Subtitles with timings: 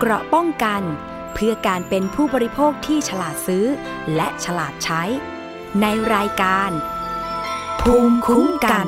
[0.00, 0.82] เกราะป้องกัน
[1.34, 3.66] เพื่อการเป็นผู้บริโภคที่ฉลาดซื้อ
[4.14, 5.02] และฉลาดใช้
[5.80, 6.70] ในรายการ
[7.80, 8.86] ภูมิคุ้มกัน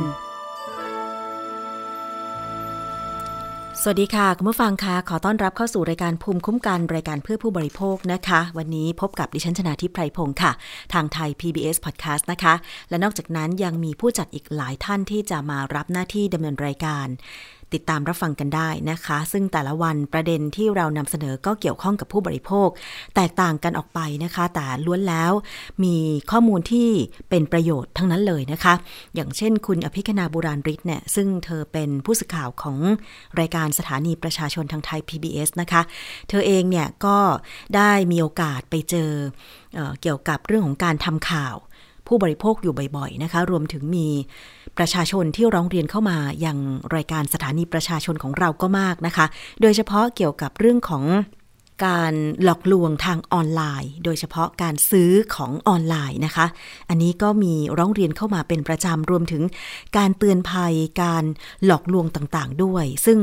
[3.83, 10.53] สวัสดีค่ะ คุณผู้ฟังคะขอต้อนรับเข้าสู่รายการภูมิคุ้มกัน รายการเพื่อผู้บริโภคนะคะ วันนี้พบกับดิฉันชนาทิพไพรพงศ์ค่ะ
[10.93, 12.55] ทางไทย PBS Podcast นะคะ
[12.89, 17.07] และนอกจากนั้นยังมีผู้จัดอีกหลายท่านที่จะมารับหน้าที่ดำเนินรายการ
[17.75, 22.69] ติดตามรับฟังกันได้นะคะ ซึ่งแต่ละวันประเด็นที่เรานำเสนอก็เกี่ยวข้องกับผู้บริโภค
[23.17, 25.33] แตกต่างกันออกไปนะคะ แต่ล้วนแล้ว
[25.85, 25.97] มี
[26.31, 26.89] ข้อมูลที่
[27.31, 28.75] เป็นประโยชน์ทั้งนั้นเลยนะคะ
[29.15, 32.79] อย่างเช่น คุณอภิคณาบุราริศเนี่ยซึ่งเธอเป็นผู้สื่อข่าวของ
[33.41, 35.83] รายการสถานีประชาชนทางไทย PBS นะคะ
[36.29, 37.19] เธอเองเนี่ยก็
[37.77, 39.11] ได้มีโอกาสไปเจอ
[39.75, 41.57] เออเกี่ยวกับเรื่องของการทำข่าว
[42.07, 44.09] ผู้บริโภคอยู่บ่อยๆนะคะ รวมถึงมี
[44.79, 46.59] ประชาชนที่ร้องเรียนเข้ามาอย่าง
[46.95, 49.27] รายการสถานีประชาชนของเราก็มากนะคะ
[49.61, 51.05] โดยเฉพาะเกี่ยวกับเรื่องของ
[51.87, 52.15] การ
[52.45, 56.47] หลอกลวงทางออนไลน์ โดยเฉพาะการซื้อของออนไลน์นะคะ
[56.89, 59.43] อันนี้ก็มีร้องเรียนเข้ามาเป็นประจำรวมถึง
[59.97, 61.25] การเตือนภัยการ
[61.67, 63.19] หลอกลวงต่างๆด้วย ซึ่ง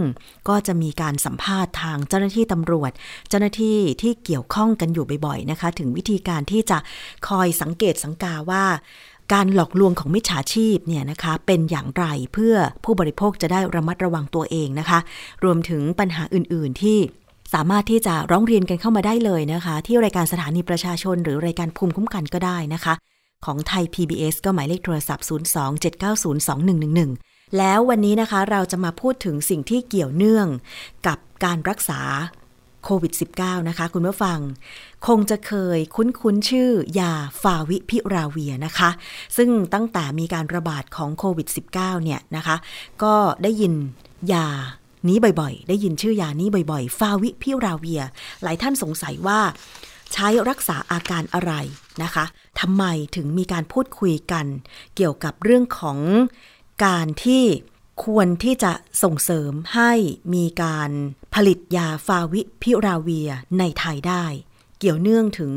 [0.50, 2.92] ก็จะมีการสัมภาษณ์ทางเจ้าหน้าที่ตำรวจ
[3.30, 6.78] เจ้าหน้าที่ที่เกี่ยวข้องกันอยู่บ่อยๆนะคะ ถึงวิธีการที่จะ
[7.28, 8.64] คอยสังเกตสังกาว่า
[9.34, 15.00] การหลอกลวงของมิจฉาชีพเนี่ยนะคะเป็นอย่างไรเพื่อผู้บริโภคจะได้ระมัดระวังตัวเองนะคะ
[15.44, 16.98] รวมถึงปัญหาอื่น ๆ ที่
[17.54, 22.94] สามารถที่จะร้องเรียนกันเข้ามาได้เลยนะคะ ที่รายการสถานีประชาชน หรือรายการภูมิคุ้มกันก็ได้นะคะ
[23.46, 25.26] ของไทย PBS ก็หมายเลขโทรศัพท์
[27.06, 30.48] 027902111 แล้ววันนี้นะคะเราจะมาพูดถึงสิ่งที่เกี่ยวเนื่อง
[31.08, 32.02] กับการรักษา
[32.86, 34.40] โควิด -19 นะคะ คุณผู้ฟัง
[35.08, 36.70] คงจะเคยคุ้นๆชื่อ
[37.00, 38.90] ยาฟาวิพิราเวียนะคะ
[39.38, 42.56] ซึ่งตั้งแต่มีการระบาดของโควิด -19 เนี่ยนะคะ
[43.04, 43.74] ก็ได้ยิน
[44.34, 44.48] ยา
[45.08, 48.02] นี้บ่อยๆ ได้ยินชื่อยานี้บ่อยๆ ฟาวิพิราเวีย
[48.44, 49.40] หลายท่านสงสัยว่า
[50.14, 51.54] ใช้รักษาอาการอะไร
[52.04, 52.26] นะคะ
[52.60, 52.84] ทำไม
[53.16, 54.46] ถึงมีการพูดคุยกัน
[54.96, 56.00] เกี่ยวกับเรื่องของ
[56.86, 57.44] การที่
[58.04, 58.74] ควรที่จะ
[59.04, 59.92] ส่งเสริมให้
[60.34, 60.92] มีการ
[61.36, 63.30] ผลิตยาฟาวิพิราเวีย
[63.60, 64.26] ในไทยได้
[64.80, 65.54] เกี่ยวเนื่องถึง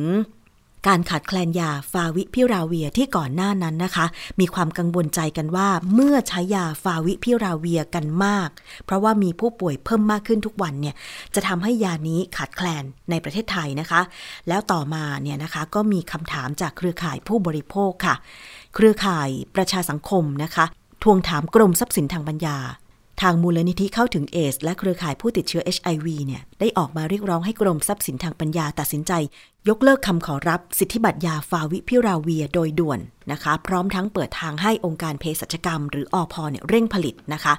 [0.88, 4.06] การขาดแคลนยาฟาวิพิราเวียที่ก่อนหน้านั้นนะคะ
[4.40, 8.48] มีความกังวลใจกันว่าเมื่อใช้ยาฟาวิพิราเวียกันมาก
[8.84, 10.94] เพราะว่ามีผู้ป่วยเพิ่มมากขึ้นทุกวันเนี่ย
[11.34, 14.00] จะทำให้ยานี้ขาดแคลนในประเทศไทยนะคะ
[14.48, 18.14] แล้วต่อมาเนี่ยนะคะก็มีคำถามจากเครือข่ายผู้บริโภคค่ะ
[18.74, 20.66] เครือข่ายประชาสังคมนะคะ
[21.02, 22.56] ทวงถามกรมทรัพย์สินทางปัญญา
[23.22, 29.12] ทางมูลนิธิเข้าถึงเอส และเครือข่ายผู้ติดเชื้อ HIV เนี่ยได้ออกมาเรียกร้องให้กรมทรัพย์สินทางปัญญาตัดสินใจ
[29.68, 33.00] ยกเลิกคำขอรับสิทธิบัตรยาฟาวิพิราเวียโดยด่วน
[33.32, 37.54] นะคะ พร้อมทั้งเปิดทางให้องค์การเภสัชกรรม หรืออพเนี่ยเร่งผลิตนะคะ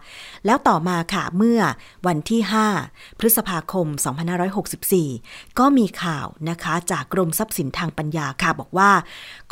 [0.46, 1.60] แล้วต่อมาค่ะเมื่อ
[2.08, 2.42] วันที่
[2.82, 3.88] 5 พฤษภาคม
[4.74, 8.92] 2564 ก็มีข่าวนะคะจากกรมทรัพย์สินทางปัญญาค่ะบอกว่า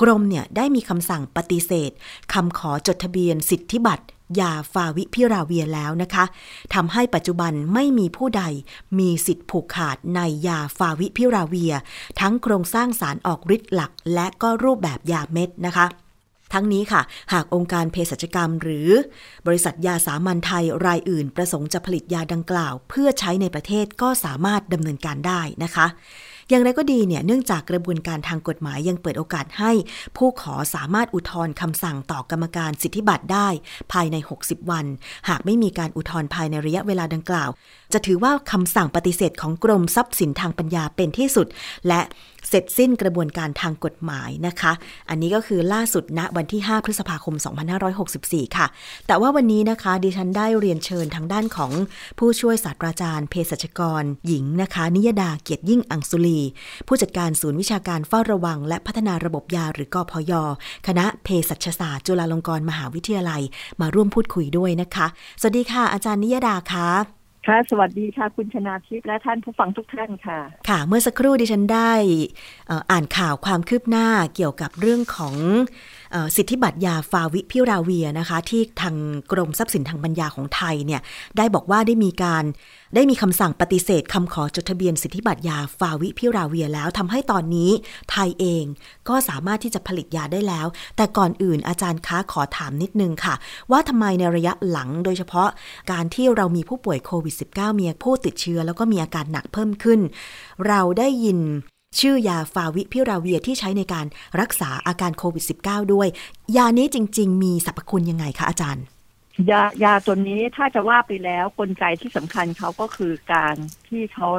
[0.01, 1.91] กรมเนี่ยได้มีคำสั่งปฏิเสธ
[2.33, 4.05] คำขอจดทะเบียนสิทธิบัตร
[4.39, 6.25] ยาฟาวิพิราเวียแล้วนะคะ
[6.73, 8.43] ทำให้ปัจจุบันไม่มีผู้ใด
[8.99, 11.73] มีสิทธิ์ผูกขาดในยาฟาวิพิราเวีย
[12.19, 15.87] ทั้งโครงสร้างสารออกฤทธิ์หลัก และก็รูปแบบยาเม็ดนะคะ
[16.53, 17.01] ทั้งนี้ค่ะ
[17.33, 18.89] หากองค์การเภสัชกรรม หรือ
[19.47, 25.87] บริษัทยาสามัญไทยรายอื่น ประสงค์จะผลิตยาดังกล่าว เพื่อใช้ในประเทศก็สามารถดำเนินการได้นะคะ
[26.49, 29.71] อย่างไรก็ดีเนี่ยเนื่องจากกระบวนการทางกฎหมายยังเปิดโอกาสให้
[30.17, 33.47] ผู้ขอสามารถอุทธรณ์คำสั่งต่อกรรมการสิทธิบัตรได้
[33.93, 34.85] ภายใน 60 วัน
[35.29, 37.49] หากไม่มีการอุทธรณ์ภายในระยะเวลาดังกล่าว
[37.93, 41.47] จะถือว่าคำสั่งปฏิเสธของกรมทรัพย์สินทางปัญญาเป็นที่สุด
[41.87, 42.01] และ
[42.49, 44.71] เสร็จสิ้นกระบวนการทางกฎหมายนะคะ
[45.09, 47.35] อันนี้ก็คือล่าสุดณวันที่ 5 พฤษภาคม
[47.95, 48.67] 2564 ค่ะ
[49.07, 51.71] แต่ว่าวันนี้นะคะดิฉันได้เรียนเชิญทางด้านของ
[52.19, 56.39] ผู้ช่วยศาสตราจารย์เภสัชกร หญิงนะคะ นิยดาเกียรติยิ่งอังสุลี
[56.87, 60.33] ผู้จัดการศูนย์วิชาการเฝ้าระวัง และพัฒนาระบบยาหรือกอพย
[60.87, 63.41] คณะเภสัชศาสตร์ จุฬาลงกรณ์มหาวิทยาลัย
[63.81, 65.07] มาร่วมพูดคุยด้วยนะคะ
[65.41, 67.16] สวัสดีค่ะ อาจารย์นิยดาคะ
[67.47, 70.39] ค่ะสวัสดีค่ะ คุณชนาทิพย์และท่านผู้ฟังทุกท่านค่ะ
[70.69, 71.91] ค่ะ เมื่อสักครู่ดิฉันได้
[72.91, 75.35] อ่านข่าวความคืบหน้าเกี่ยวกับเรื่องของ
[76.35, 78.95] สิทธิบัตรยาฟาวิพิราเวียนะคะ ที่ทาง
[79.31, 81.01] กรมทรัพย์สินทางปัญญาของไทยเนี่ย
[81.37, 82.43] ได้บอกว่าได้มีการ
[82.95, 87.71] ได้มีคำสั่งปฏิเสธคำขอจดทะเบียนสิทธิบัตรยาฟาวิพิราเวียแล้วทำให้ตอนนี้
[88.11, 88.63] ไทยเอง
[89.09, 93.35] ก็สามารถที่จะผลิตยาได้แล้ว แต่ก่อนอื่นอาจารย์คะขอถามนิดนึงค่ะ
[93.71, 95.49] ว่าทำไมในระยะหลังโดยเฉพาะ
[95.91, 99.99] การที่เรามีผู้ป่วยโควิด -19 มีผู้ติดเชื้อแล้วก็มีอาการหนักเพิ่มขึ้น
[100.67, 101.39] เราได้ยิน
[101.99, 104.05] ชื่อยาฟาวิพิราเวียที่ใช้ในการ
[104.39, 106.07] รักษาอาการโควิด -19 ด้วย
[106.57, 108.85] ยานี้จริง ๆ มีสรรพคุณยังไงคะอาจารย์
[109.51, 113.55] ยายาตัวนี้ถ้าจะว่าไปแล้วกลไกที่สำคัญเขาก็คือการ
[113.87, 114.29] ที่เขา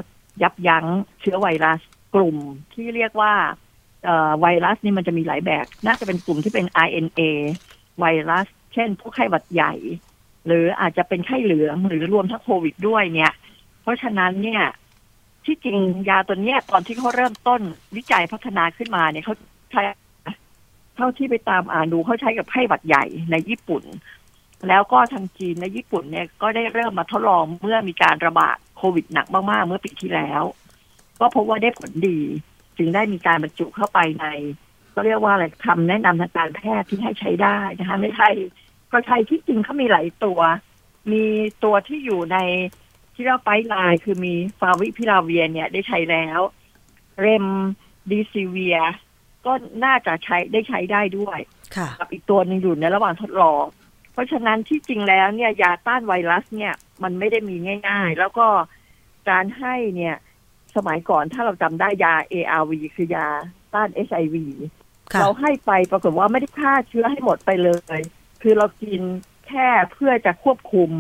[0.43, 0.87] ยับยั้ง
[1.21, 1.81] เชื้อไวรัส
[2.15, 2.37] กลุ่ม
[2.75, 3.35] ที่เรียกว่า
[4.41, 7.21] ไวรัสนี่มันจะมีหลายแบบ น่าจะเป็นกลุ่มที่เป็น RNA
[7.99, 9.75] ไวรัส เช่นพวกไข้หวัดใหญ่
[10.47, 13.33] หรืออาจจะเป็นไข้เหลืองหรือรวมทั้งโควิดด้วยเนี่ย
[13.83, 14.63] เพราะฉะนั้นเนี่ย
[15.49, 15.79] ที่จริง
[16.11, 17.61] ยาตัวเนี้ยตอนที่เขาเริ่มต้น
[17.97, 19.35] วิจัยพัฒนาขึ้นมาเนี่ยเขา
[19.73, 19.83] ใช้
[20.97, 23.83] เท่าที่ไปตามอ่านดูเขาใช้กับไข้หวัดใหญ่ในญี่ปุ่น
[24.69, 30.43] แล้วก็ทางจีนในญี่ปุ่นเนี่ยก็ได้เริ่มมาทดลองเมื่อมีการระบาดโควิดหนักมากๆ เมื่อปีที่แล้ว
[31.21, 32.21] ก็พบว่าได้ผลดี
[32.77, 34.27] จึงได้มีการบรรจุเข้าไปใน
[34.95, 38.29] ก็เรียกว่าอะไรคำแนะนำทางการแพทย์ที่ให้ใช้ได้นะคะไม่ใช่
[38.93, 40.41] ก็ใช้ที่จริงเขามีหลายตัว
[41.13, 41.25] มี
[41.65, 42.39] ตัวที่อยู่ใน
[43.21, 46.41] ที่เราไปไลน์คือมีฟาวิพิลาเวียเนี่ยได้ใช้แล้ว
[47.21, 47.47] เรม
[48.11, 48.79] ดีซีเวีย
[49.47, 49.53] ก็
[49.85, 51.39] น่าจะใช้ได้ใช้ได้ด้วย
[51.99, 53.65] กับอีกตัวหนึ่งอยู่ในระหว่างทดลอง
[54.13, 57.57] เพราะฉะนั้นที่จริงแล้วเนี่ยยาต้านไวรัสเนี่ย มันไม่ได้มี
[57.89, 58.47] ง่าย ๆ แล้วก็
[59.31, 60.17] การให้เนี่ย
[60.77, 63.29] สมัยก่อนถ้าเราจำได้ยา ARV คือยา
[63.75, 64.37] ต้าน HIV
[65.21, 68.01] เราให้ไปปรากฏว่าไม่ได้ฆ่าเชื้อให้หมดไปเลย
[68.43, 69.01] คือเรากิน
[69.47, 70.91] แค่เพื่อจะควบคุม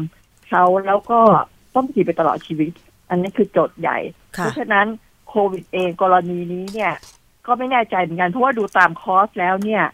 [0.49, 1.21] เขาแล้วก็
[1.75, 2.73] ต้องกินไปตลอดชีวิต
[3.11, 3.99] อันนี้คือโจทย์ใหญ่
[4.31, 4.87] เพราะฉะนั้น
[5.29, 6.95] โควิดเองกรณีนี้เนี่ย
[7.47, 9.85] ก็ไม่แน่ใจเหมือนกัน เพราะว่าดูตามคอสแล้วเนี่ย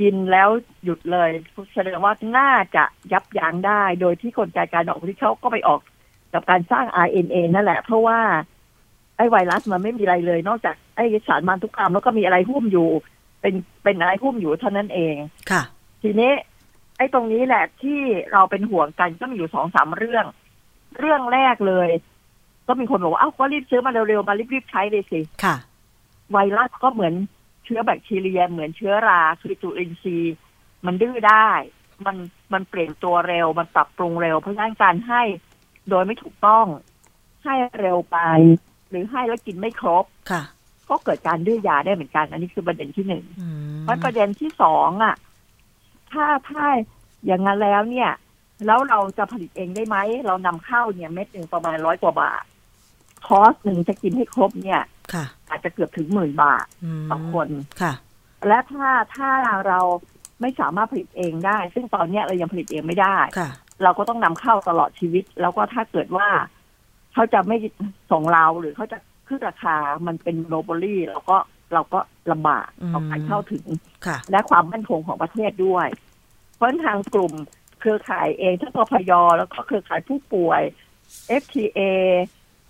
[0.00, 0.48] กินแล้ว
[0.84, 1.30] หยุดเลย
[1.74, 5.80] แสดงว่าน่าจะยับยั้งได้ โดยที่กลไกการออกที่เขาก็ไปออก
[6.34, 8.20] กับการสร้าง RNA นั่นแหละ เพราะว่า
[9.16, 12.88] ไอ้ไวรัสมันไม่มีอะไรเลย นอกจากไอ้สารมันทุกกรรมแล้วก็มีอะไรหุ้มอยู่
[13.40, 13.54] เป็น
[13.84, 15.14] เป็นอะไรหุ้มอยู่เท่านั้นเอง
[15.50, 15.62] ค่ะ
[16.02, 16.32] ทีนี้
[16.98, 18.00] ไอ้ตรงนี้แหละที่
[18.32, 20.24] เราเป็นห่วงกันก็มีอยู่สองสามเรื่อง
[20.98, 21.90] เรื่องแรกเลย
[22.66, 25.56] ก็มีคนบอกว่าเอ้าก็รีบซื้อมาเร็วๆมารีบๆใช้เลยสิค่ะ
[26.32, 27.14] ไวรัสก็เหมือน
[27.64, 30.36] เชื้อแบคทีเรียเหมือนเชื้อราคือจุลินทรีย์
[30.86, 31.48] มันดื้อได้
[32.06, 32.16] มัน
[32.52, 35.22] มันเปลี่ยนตัวเร็ว มันปรับปรุงเร็ว เพราะฉะนั้นการให้
[35.90, 36.66] โดยไม่ถูกต้อง
[37.44, 38.18] ให้เร็วไป
[38.90, 40.42] หรือให้แล้วกินไม่ครบค่ะ
[40.88, 43.24] ก็เกิดการดื้อยาได้เหมือนกัน อันนี้คือประเด็นที่หนึ่ง
[43.82, 45.14] เพราะประเด็นที่สองอะ
[46.12, 46.64] ถ้าถ้า
[47.26, 48.10] อย่างนั้นแล้วเนี่ย
[48.66, 49.96] แล้วเราจะผลิตเองได้ไหม
[50.26, 52.44] เรานำเข้าเนี่ยเม็ดหนึ่งประมาณร้อยกว่าบาท
[53.26, 54.82] คอสหนึ่งจะกินให้ครบเนี่ย
[55.50, 56.66] อาจจะเกือบถึงหมื่นบาท
[57.10, 57.48] ต่อคน
[57.82, 57.92] ค่ะ
[58.48, 59.30] และถ้าถ้า
[59.68, 59.80] เรา
[60.40, 63.16] ไม่สามารถผลิตเองได้ ซึ่งตอนนี้เรายังผลิตเองไม่ได้
[63.82, 66.28] เราก็ต้องนำเข้าตลอดชีวิต แล้วก็ถ้าเกิดว่า
[67.14, 67.56] เขาจะไม่
[68.10, 69.76] ส่งเราหรือเขาจะขึ้นราคา
[70.06, 71.36] มันเป็นโนบอลี่เราก็
[71.74, 72.00] เราก็
[72.32, 73.64] ลำบากเอาขายเข้าถึง
[74.30, 75.86] และความมั่นคงของประเทศด้วย
[76.56, 77.32] เพราะทางกลุ่ม
[77.84, 80.62] เครือข่ายเองทั้งกพยแล้วก็เครือข่ายผู้ป่วย
[81.42, 81.80] FTA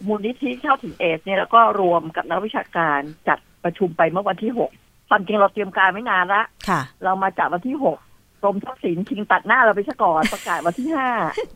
[0.06, 4.70] มูลนิธิเข้าถึงเอสเนี่ยแล้วก็รวมกับนักวิชาการจัดประชุมไปเมื่อวันที่หก
[5.08, 7.98] ความจริงเราเตรียมการไม่นานละค่ะ เรามาจากวันที่หก
[8.42, 11.10] กรมทรัพย์สินชิงตัดหน้าเราไปซะก่อนประกาศวันที่ห้า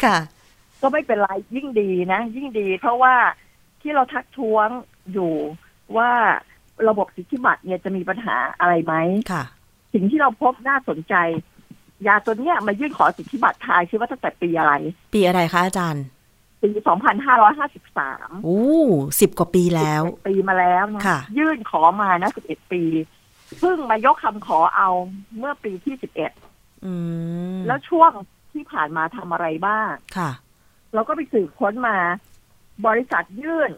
[0.04, 0.18] ค่ะ
[0.80, 3.14] ก็ไม่เป็นไรยิ่งดีนะ ยิ่งดี เพราะว่า
[3.80, 4.68] ที่เราทักท้วง
[5.12, 5.32] อยู่
[5.96, 6.10] ว่า
[6.88, 8.94] ระบบสิทธิบัตรเนี่ยจะมีปัญหาอะไรไหม
[9.32, 9.44] ค่ะ
[9.94, 11.14] สิ่งที่เราพบน่าสนใจ
[12.06, 14.72] ยาตัวเนี้ยมายื่นขอสิทธิบัตรทายคิดว่าตั้งแต่ปีอะไร
[15.14, 16.04] ปีอะไรคะอาจารย์
[16.62, 16.70] ปี
[17.56, 18.62] 2553โอ้
[19.20, 22.82] สิบกว่าปีแล้ว ปีมาแล้วนะะยื่นขอมานะ11ปี
[23.58, 24.88] เพิ่งมายกคำขอเอา
[25.38, 25.94] เมื่อปีที่
[26.60, 28.10] 11แล้วช่วง
[28.52, 30.30] ที่ผ่านมาทำอะไรบ้างค่ะ
[30.94, 31.96] เราก็ไปสืบค้นมา
[32.86, 33.70] บริษัทยื่น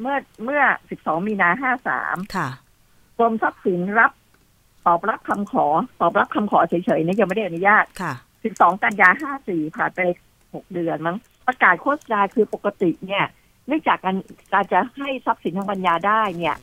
[0.00, 0.62] เมื่อเมื่อ
[0.94, 2.48] 12มีนา53ค่ะ
[3.18, 4.12] กรมทรัพย์สินรับ
[4.86, 5.66] ตอบรับคำขอ
[6.00, 8.14] ตอบรับคำขอเฉยๆนี่ยังไม่ได้อนุญาตค่ะ
[8.48, 9.08] 12กันยา
[9.40, 10.00] 54ผ่านไป
[10.42, 13.24] 6เดือนมั้งประกาศโฆษณาคือปกติเนี่ย
[13.66, 14.16] เนื่องจากการ
[14.52, 16.56] การจะให้ทรัพย์สินทางปัญญาได้เนี่ย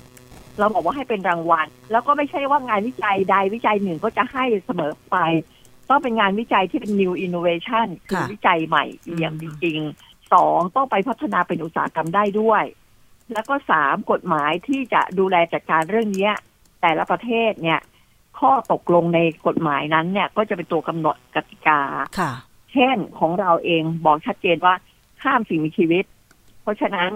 [0.60, 5.18] เราบอกว่าให้เป็นรางวัล แล้วก็ไม่ใช่ว่างานวิจัยใดวิจัยหนึ่งก็จะให้เสมอไป
[5.90, 8.84] ต้องเป็นงานวิจัยที่เป็น new innovation คือวิจัยใหม่
[9.20, 12.64] อย่างจริงๆสองต้องไปพัฒนาเป็นอุตสาหกรรมได้ด้วย
[13.34, 16.30] แล้วก็สามกฎหมายที่จะดูแลจัดการเรื่องนี้
[16.82, 17.80] แต่ละประเทศเนี่ย
[18.40, 21.80] ข้อตกลงในกฎหมายนั้นเนี่ย ก็จะเป็นตัวกำหนดกติกา
[22.20, 22.32] ค่ะ
[22.74, 24.74] เช่นของเราเองบอกชัดเจนว่า
[25.24, 26.06] ห้ามสิ่งมีชีวิต
[26.62, 27.10] เพราะฉะนั้น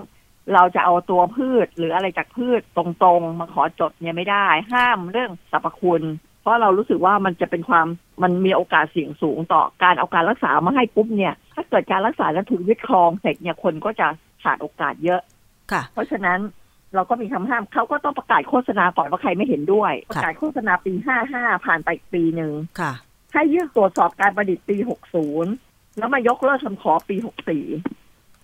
[0.53, 6.03] เราจะเอาตัวพืชหรืออะไรจากพืชตรงๆ มาขอจดเนี่ยไม่ได้ ห้ามเรื่องสรรพคุณ
[6.41, 7.87] เพราะเรารู้สึกว่ามันจะเป็นความ
[8.23, 14.07] มันมีโอกาสเสี่ยงสูงต่อการเอาการรักษามาให้ปุ๊บเนี่ย ถ้าเกิดการรักษาแล้วถูกยึดครองเสร็จเนี่ยคนก็จะ
[14.43, 15.21] ขาดโอกาสเยอะ
[15.71, 16.39] ค่ะ เพราะฉะนั้น
[16.95, 22.93] เราก็มีคำห้ามเขาก็ต้องประกาศโฆษณาก่อนว่าใครไม่เห็นด้วย ประกาศโฆษณาปีห้าห้าผ่านไปปีหนึ่งค่ะ
[23.33, 25.51] ให้ยื่นตรวจสอบการประดิษฐ์ปีหกศูนย์
[25.97, 27.65] แล้วมายกเลิกคำขอปีหกสี่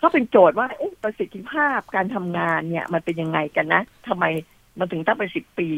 [0.01, 0.67] ก็เป็นโจทย์ว่า
[1.03, 4.25] ประสิทธิภาพการทำงานเนี่ย มันเป็นยังไงกันนะทำไม
[4.79, 5.69] มันถึงต้องเป็นสิบปี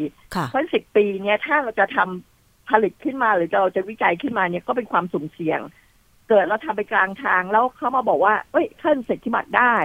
[0.49, 5.59] เพราะสิบปีเนี่ยถ้าเราจะทำผลิตขึ้นมาหรือเราจะวิจัยขึ้นมาเนี่ยก็เป็นความสุ่มเสี่ยง
[6.29, 9.75] เกิดเราทำไปกลางทางแล้วเขามาบอกว่าเอ้ยขึ้นเสร็จที่บัตรได้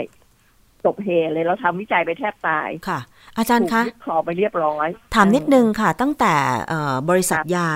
[0.85, 3.01] จบเฮเลยเราทำวิจัยไปแทบตายค่ะ
[3.39, 6.35] อาจารย์คะถูกดคอไปเรียบร้อย ถามนิดนึงค่ะ ตั้งแต่
[6.69, 7.69] เอ่อบริษัทยา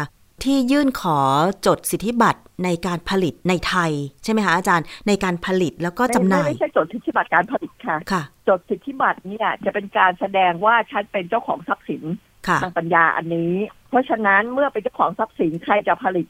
[0.45, 1.19] ที่ยื่นขอ
[1.67, 3.93] จดสิทธิบัตรในการผลิตในไทย
[4.25, 12.03] ใช่ไหมคะอาจารย์ในการผลิตแล้วก็จำหน่ายไม่ใช่จดสิทธิบัตรการผลิตค่ะค่ะจดสิทธิบัตรเนี่ยจะเป็นการแสดงว่าฉันเป็นเจ้าของทรัพย์สิน
[12.49, 13.55] ค่ะทางปัญญาอันนี้
[13.91, 16.27] เพราะฉะนั้นเมื่อเป็นเจ้าของทรัพย์สินใครจะผลิต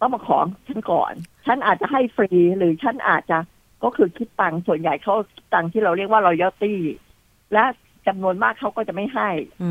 [0.00, 0.38] ต้องมาขอ
[0.68, 1.12] ฉันก่อน
[1.46, 3.38] ฉันอาจจะให้ฟรีหรือฉันอาจจะ
[3.82, 6.74] ก็คือคิดตังค์ส่วนใหญ่เขาคิดตังค์ที่เราเรียกว่า royalty
[7.54, 7.64] และ
[8.08, 9.30] จำนวนมากเขาก็จะไม่ให้
[9.62, 9.70] อื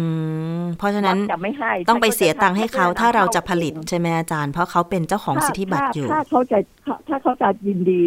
[0.61, 8.03] ม เพราะฉะนั้นจะไม่ให้ต้องไปเสียตังค์ให้เขาฉันก็ถ้าเราจะนำผลิตเองใช่ไหมอาจารย์ เพราะเขาเป็นเจ้าของถ้าสิทธิบัตรถ้าอยู่ ถ้าเขาจะถ้าถ้าเขาจะยินดี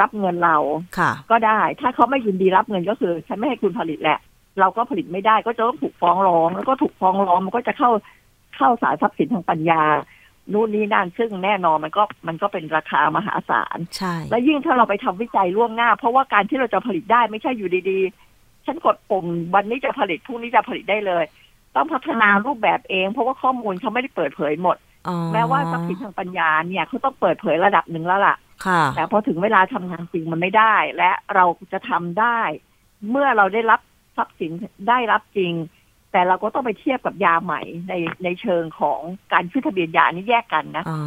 [0.00, 0.56] รับเงินเรา
[0.98, 4.18] ค่ะ ก็ได้ ถ้าเขาไม่ยินดีรับเงินก็คือฉันไม่ให้คุณผลิตแหละ
[4.60, 7.90] เราก็ผลิตไม่ได้ก็จะต้องถูกฟ้องร้อง แล้วก็ถูกฟ้องร้องมันก็จะเข้า
[8.56, 9.82] เข้าสารทรัพย์สินทางปัญญา
[10.52, 21.24] นู่นนี่นั่นซึ่งแน่นอนมันก็มันก็เป็นราคามหาศาลใช่และยิ่งถ้าเราไปทำวิจัยล่วงหน้า เพราะว่าการที่เราจะผลิตได้ไม่ใช่อยู่ดีๆ ฉันกดปุ่มวันนี้จะผลิตพรุ่งนี้จะผลิตได้เลย
[21.74, 24.76] ต้องพัฒนารูปแบบเอง เพราะว่าข้อมูลเขาไม่ได้เปิดเผยหมด
[25.08, 28.36] อ๋อแม้ว่าทรัพย์สินทางปัญญาเนี่ยเขาต้องเปิดเผยระดับหนึ่งแล้วล่ะ
[28.66, 32.40] ค่ะแต่พอถึงเวลาทำงานจริงมันไม่ได้ และเราจะทำได้
[33.10, 33.80] เมื่อเราได้รับ
[34.16, 34.52] ทรัพย์สิน
[34.88, 35.52] ได้รับจริง
[36.12, 39.00] แต่เราก็ต้องไปเทียบกับยาใหม่ในในเชิงของ
[39.32, 40.98] การขึ้นทะเบียนยานี่แยกกันนะอ๋อ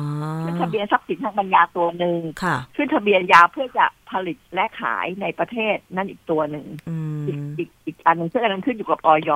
[0.46, 9.32] ขึ้นทะเบียนทรัพย์สินทางปัญญาตัวหนึ่งค่ะขึ้นทะเบียนยาเพื่อจะผลิตและขายในประเทศนั่นอีกตัวหนึ่งอือีกมอีกอีกอันหนึ่งซึ่งอันนั้นขึ้นอยู่กับออย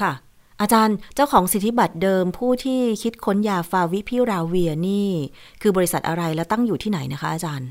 [0.00, 0.12] ค่ะ
[0.60, 5.08] อาจารย์เจ้าของสิทธิบัตรเดิมผู้ที่คิดค้นยาฟาวิพิราเวียนี่
[5.62, 7.70] คือบริษัทอะไรและตั้งอยู่ที่ไหนนะคะ อาจารย์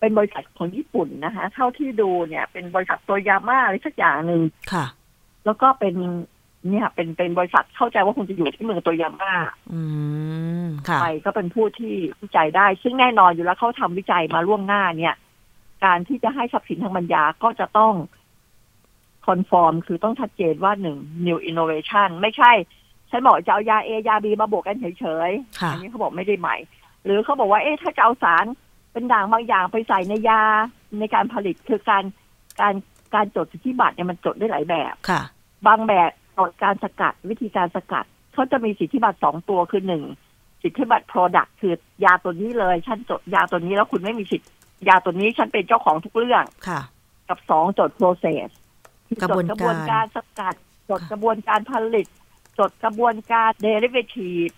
[0.00, 4.86] เป็นบริษัทของญี่ปุ่นนะคะ เท่าที่ดูเนี่ย เป็นบริษัทตัวยาม่าอะไรสักอย่างหนึ่งค่ะ
[5.44, 5.94] แล้วก็เป็น
[6.70, 9.34] เนี่ยเป็นเป็นบริษัทเข้าใจว่าคงจะอยู่ที่เมืองโตยาม่า
[9.72, 9.80] อื
[10.64, 15.14] มค่ะไปก็เป็นผู้ที่วิจัยได้ ซึ่งแน่นอนอยู่แล้วเขาทำวิจัยมาล่วงหน้าเนี่ย
[15.84, 17.94] การที่จะให้ทรัพย์สินทางปัญญาก็จะต้อง
[19.26, 22.52] คอนฟอร์ม คือต้องชัดเจนว่าหนึ่ง new innovation ไม่ใช่
[23.10, 26.56] ฉันบอกจะเอายาเอยาบีมาบวกกันเฉยๆค่ะอันี้เขาบอกไม่ได้ใหม่
[27.04, 28.44] หรือเขาบอกว่าเอ๊ะถ้าจะเอาสาร
[28.92, 30.42] เป็นด่างบางอย่างไปใส่ในยา
[30.98, 32.04] ในการผลิตคือการ
[32.60, 32.74] การ
[33.14, 35.22] การจดสิทธิบัตรเนี่ยมันจดได้หลายแบบค่ะ
[35.66, 40.04] บางแบบ จดการสกัดวิธีการสกัดเขาจะมีสิทธิบัตรสองตัวคือหนึ่ง
[40.62, 41.74] สิทธิบัตร product คือ
[42.04, 44.48] ยาตัวนี้เลย ฉันจดยาตัวนี้แล้วคุณไม่มีสิทธิ์
[44.88, 46.80] ยาตัวนี้ฉันเป็นเจ้าของทุกเรื่องค่ะ
[47.28, 48.48] กับสองจด process
[49.08, 50.54] คือกระบวนจดการกระบวนการสกัด
[50.90, 52.06] จดกระบวนการผลิต
[52.58, 54.54] จดกระบวนการ derivative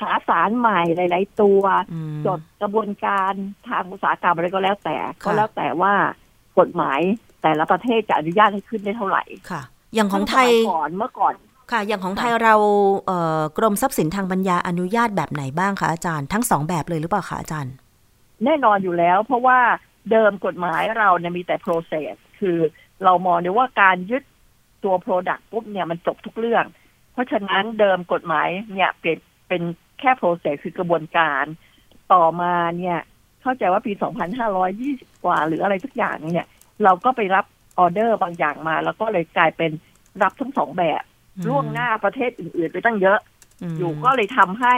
[0.00, 3.32] หาสารใหม่หลาย ๆ ตัวอืมจดกระบวนการ
[3.68, 5.94] ทางอุตสาหกรรมอะไรก็แล้วแต่ค่ะก็แล้วแต่ว่า
[6.58, 7.00] กฎหมาย
[7.42, 9.62] แต่ละประเทศจะอนุญาตให้ขึ้นได้เท่าไหร่ค่ะ
[9.94, 11.34] อย่างของไทยซึ่สมัก่อนเมื่อก่อน
[11.72, 12.54] ค่ะ อย่างของไทยเรา
[13.06, 17.72] เอ่อกรมทรัพย์สินทางปัญญาอนุญาตแบบไหนบ้างคะอาจารย์ทั้งสองแบบเลยหรือเปล่าคะอาจารย์
[18.44, 19.58] แน่นอนอยู่แล้ว เพราะว่า
[20.10, 22.58] เดิมกฎหมายเราเนี่ยมีแต่ process คือ
[23.04, 24.22] เรามองเนี่ยว่าการยึด
[24.84, 26.64] ตัว product ปุ๊บเนี่ยมันจบทุกเรื่อง
[27.12, 29.62] เพราะฉะนั้นเดิมกฎหมายเนี่ยเปลี่ยนเป็น
[30.00, 31.44] แค่ process คือกระบวนการ
[32.12, 32.98] ต่อมาเนี่ย
[33.42, 33.92] เข้าใจว่าปี
[34.58, 36.46] 2520 กว่าหรืออะไรสักอย่างเนี่ย
[36.84, 37.44] เราก็ไปรับ
[37.78, 39.70] ออเดอร์บางอย่างมา แล้วก็เลยกลายเป็น
[40.22, 41.02] รับทั้งสองแบบ
[41.48, 43.18] ล่วงหน้าประเทศอื่นๆไปตั้งเยอะ
[43.72, 44.74] มอยู่ก็เลยทำให้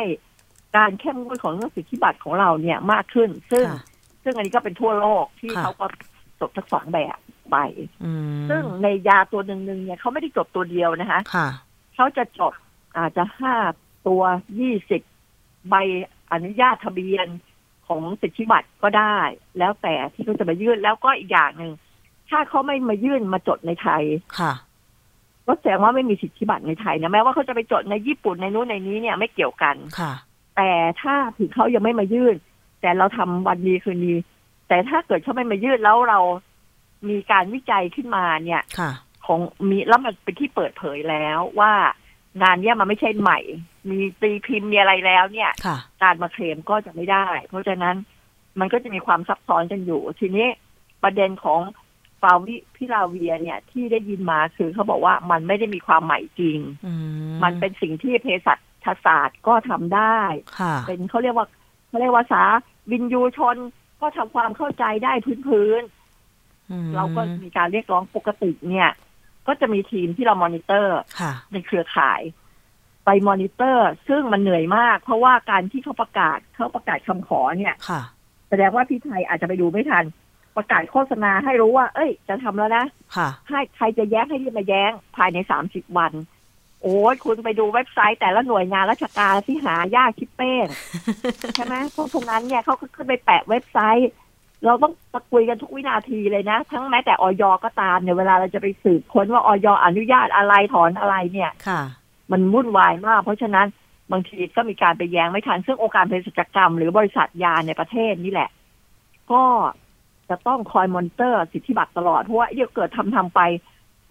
[0.76, 3.80] การเข้มงวดของเรื่องสิทธิบัตรของเราเนี่ยมากขึ้น ซึ่งค่ะ
[4.24, 5.86] ซึ่งอันนี้ก็เป็นทั่วโลกที่ค่ะเขาก็
[6.40, 7.18] จดทั้งสองแบบ
[7.50, 7.56] ไป
[8.04, 11.48] อืมซึ่งในยาตัวหนึ่งๆเนี่ยเขาไม่ได้จดตัวเดียวนะคะค่ะ
[11.94, 12.54] เขาจะจด
[12.98, 13.54] อาจจะห้า
[14.06, 14.22] ตัว
[14.60, 15.02] ยี่สิบ
[15.70, 15.74] ใบ
[16.32, 17.26] อนุญาตทะเบียน
[17.88, 19.18] ของสิทธิบัตรก็ได้
[19.58, 21.72] แล้วแต่ที่เขาจะมายื่นแล้วก็อีกอย่างหนึ่ง
[22.30, 24.04] ถ้าเขาไม่มายื่นมาจดในไทย
[24.38, 24.52] ค่ะ
[25.46, 30.12] ก็แสดงว่าไม่มีสิทธิบัตรในไทยนะแม้ว่าเขาจะไปจดในญี่ปุ่นในนู้นในนี้เนี่ยไม่เกี่ยวกันค่ะ
[30.56, 30.70] แต่
[31.02, 32.36] ถ้าถึงเขายังไม่มายื่น
[32.80, 34.14] แต่เราทำวันดีคืนดี
[34.68, 36.20] แต่ถ้าเกิดเขาไม่มายื่นแล้วเรา
[37.08, 38.90] มีการวิจัยขึ้นมาเนี่ยค่ะ
[39.26, 41.72] ของมีแล้วมันเป็นที่เปิดเผยแล้วว่า
[42.42, 43.38] งานเนี้ยมันไม่ใช่ใหม่
[43.90, 47.96] มีตีพิมพ์มีอะไรแล้วเนี่ยค่ะการมาเคลมก็จะไม่ได้ เพราะฉะนั้น
[48.60, 50.48] มันก็จะมีความซับซ้อนกันอยู่ ทีนี้
[51.02, 51.60] ประเด็นของ
[52.20, 56.92] ฟาวิพิราเวียร์เนี่ยที่ได้ยินมาคือเขาบอกว่ามันไม่ได้มีความใหม่จริงอื
[57.30, 60.20] มมันเป็นสิ่งที่เภสัชศาสตร์ก็ทำได้
[60.58, 61.46] ค่ะเป็นเขาเรียกว่า
[61.88, 62.42] เขาเรียกว่าภาษา
[62.90, 63.56] วิญญูชน
[64.00, 65.12] ก็ทำความเข้าใจได้
[65.48, 65.82] พื้น
[66.70, 68.90] อืมๆเราก็มีการเรียกร้องปกติเนี่ย
[69.46, 72.20] ก็จะมีทีมที่เรามอนิเตอร์ค่ะในเครือข่าย
[73.04, 78.02] ไปมอนิเตอร์ ซึ่งมันเหนื่อยมาก เพราะว่าการที่เขาประกาศเขาประกาศคำขอเนี่ยค่ะ
[78.48, 80.04] แสดงว่าที่ไทยอาจจะไปดูไม่ทัน
[80.58, 82.84] ประกาศโฆษณาให้รู้ว่า เอ้ย จะทำแล้วนะ
[83.16, 86.12] ค่ะให้ใครจะแย้งให้รีบมาแย้งภายในสามสิบวัน
[86.82, 90.66] โอ้ยคุณไปดูเว็บไซต์แต่ละหน่วยงานราชการที่หายากคิดเป้ง
[91.54, 94.10] ใช่ไหมเพราะฉะนั้นเนี่ยเขาก็ขึ้นไปแปะเว็บไซต์
[94.64, 101.80] เราต้องตะกุยกันทุกวินาทีเลยนะ ทั้งแม้แต่ออยก็ตามเนี่ยเวลาเราจะไปสืบค้นว่าออยอนุญาตอะไรถอนอะไรเนี่ยค่ะ
[102.30, 103.66] มันวุ่นวายมาก เพราะฉะนั้น
[104.12, 108.50] บางทีก็มีการไปแย้งไม่ทันซึ่งองค์การเภสัชกรรม หรือบริษัทยาในประเทศนี่แหละ
[109.32, 109.42] ก็
[110.30, 113.40] จะต้องคอยมอนิเตอร์สิทธิบัตรตลอด เพราะว่าเดี๋ยวเกิดทำทำไป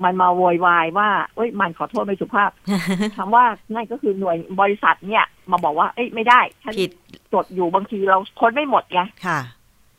[0.04, 2.52] มันมาโวยวายว่าเอ้ยมันขอโทษไม่สุภาพ
[3.16, 6.92] ถามว่านั่นก็คือหน่วยบริษัทเนี่ย มาบอกว่า เอ้ยไม่ได้ฉันผิด
[7.34, 9.40] จดอยู่บางทีเราค้นไม่หมดไงค่ะ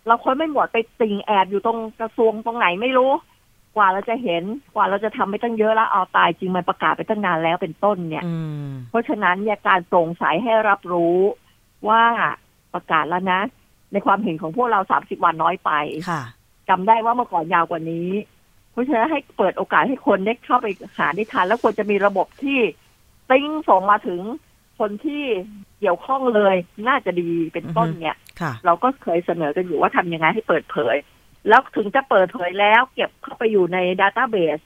[0.06, 3.10] เราค้นไม่หมดไปติ่งแอบอยู่ตรงกระทรวงตรงไหนไม่รู้
[3.76, 4.42] กว่าเราจะเห็น
[4.74, 8.34] กว่าเราจะทำไปตั้งเยอะแล้วเอาตายจริงมันประกาศไปตั้งนานแล้วเป็นต้นเนี่ยอื
[8.66, 11.16] มเพราะฉะนั้นเนี่ยการโปร่งใสให้รับรู้
[11.88, 12.02] ว่า
[12.74, 13.40] ประกาศแล้วนะ
[13.92, 15.70] ในความเห็นของพวกเราสามสิบวันน้อยไป
[16.10, 16.22] ค่ะ
[16.68, 18.10] จำได้ว่าเมื่อก่อนยาวกว่านี้
[18.72, 20.66] เพราะฉะนั้นให้เปิดโอกาสให้คนได้เข้าไป
[20.98, 22.58] หาได้ทัน แล้วควรจะมีระบบที่
[23.30, 24.20] ติ้งส่งมาถึง
[24.78, 25.24] คนที่
[25.80, 26.56] เกี่ยวข้องเลย
[26.88, 30.96] น่าจะดีเป็นต้นเนี่ยค่ะเราก็เคยเสนอกันอยู่ว่าทำยังไงให้เปิดเผย
[31.48, 34.58] แล้วถึงจะเปิดเผยแล้ว เก็บเข้าไปอยู่ในดัตต้าเบส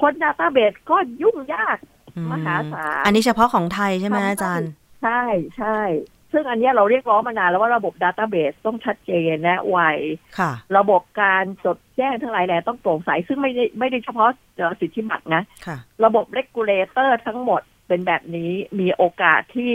[0.00, 1.78] ค้น database ก็ยุ่งยาก
[2.16, 4.70] อืมหาศาลอันนี้เฉพาะของไทยใช่ไหมทำให้อาจารย์
[5.02, 5.22] ใช่
[5.58, 5.78] ใช่
[6.32, 9.78] ซึ่งอันเนี้ยเราเรียกร้องมานานแล้วว่าระบบ database ต้องชัดเจนและไว
[10.38, 19.72] ค่ะระบบการจดแจ้งทั้งหลายแหล่ต้องโปร่งใส ซึ่งไม่ได้ไม่ได้เฉพาะเอ่อสิทธิบัตรนะค่ะระบบ regulator ทั้งหมดเป็นแบบนี้มีโอกาสที่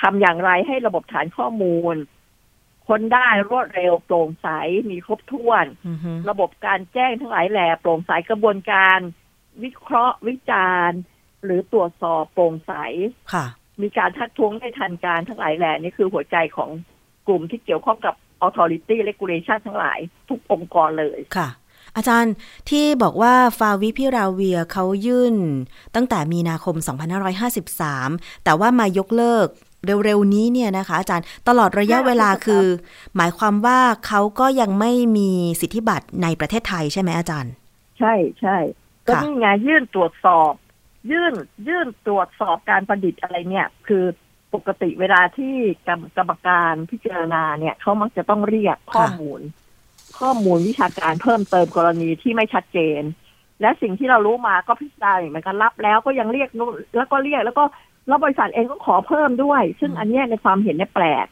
[0.00, 1.96] ทำอย่างไรให้ระบบฐานข้อมูล
[2.88, 4.48] ค้นได้รวดเร็วโปร่งใส
[4.90, 8.98] มีครบถ้วนอือฮึระบบการแจ้งทั้งหลายแหล่โปร่งใสกระบวนการ
[9.62, 11.00] วิเคราะห์วิจารณ์
[11.44, 12.72] หรือตรวจสอบโปร่งใส
[13.32, 13.46] ค่ะ
[13.82, 16.70] มีการทักท้วงได้ทันการทั้งหลายแหล่นี่คือหัวใจของ
[17.26, 18.14] กลุ่มที่เกี่ยวข้องกับ
[18.46, 21.48] authority regulation ทั้งหลาย ทุกองค์กรเลยค่ะ
[21.96, 22.34] อาจารย์
[22.70, 25.36] ที่บอกว่าฟาวิพิราเวียเขายื่น
[25.94, 26.76] ตั้งแต่มีนาคม
[27.60, 29.46] 2553 แต่ว่ามายกเลิก
[30.04, 32.64] เร็วๆนี้เนี่ยนะคะอาจารย์ตลอดระยะเวลาคือ
[33.16, 35.30] หมายความว่าเขาก็ยังไม่มี
[35.60, 37.52] สิทธิบัตรในประเทศไทยใช่ไหมอาจารย์
[37.98, 38.56] ใช่ใช่
[39.08, 40.52] ก็ค่ะนี่ไงยื่นตรวจสอบ
[41.10, 41.34] ยื่น
[41.68, 44.04] ยื่นตรวจสอบการประดิษฐ์อะไรเนี่ย คือ
[44.54, 45.54] ปกติเวลาที่
[45.88, 49.40] กรรมกรรมการพิจารณาเนี่ยเขามักจะต้องเรียกข้อมูล
[50.20, 53.02] ข้อมูลวิชาการเพิ่มเติมกรณีที่ไม่ชัดเจน
[53.60, 57.64] และสิ่งที่เรารู้มาก็พิจารณาอย่างเหมือนกันรับแล้วก็ยังเรียกนู่นแล้วก็เรียกแล้วก็
[58.08, 61.26] แล้วบริษัทเองก็ขอเพิ่มด้วย ซึ่งอันเนี้ยในความเห็นเนี่ยแปลก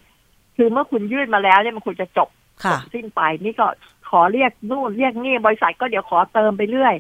[0.56, 2.28] คือเมื่อคุณยื่นมาแล้วเนี่ยมันควรจะจบ
[2.64, 3.66] ค่ะสิ้นไปนี่ก็
[4.10, 6.94] ขอเรียกนู่นเรียกนี่บริษัทก็เดี๋ยวขอเติมไปเรื่อย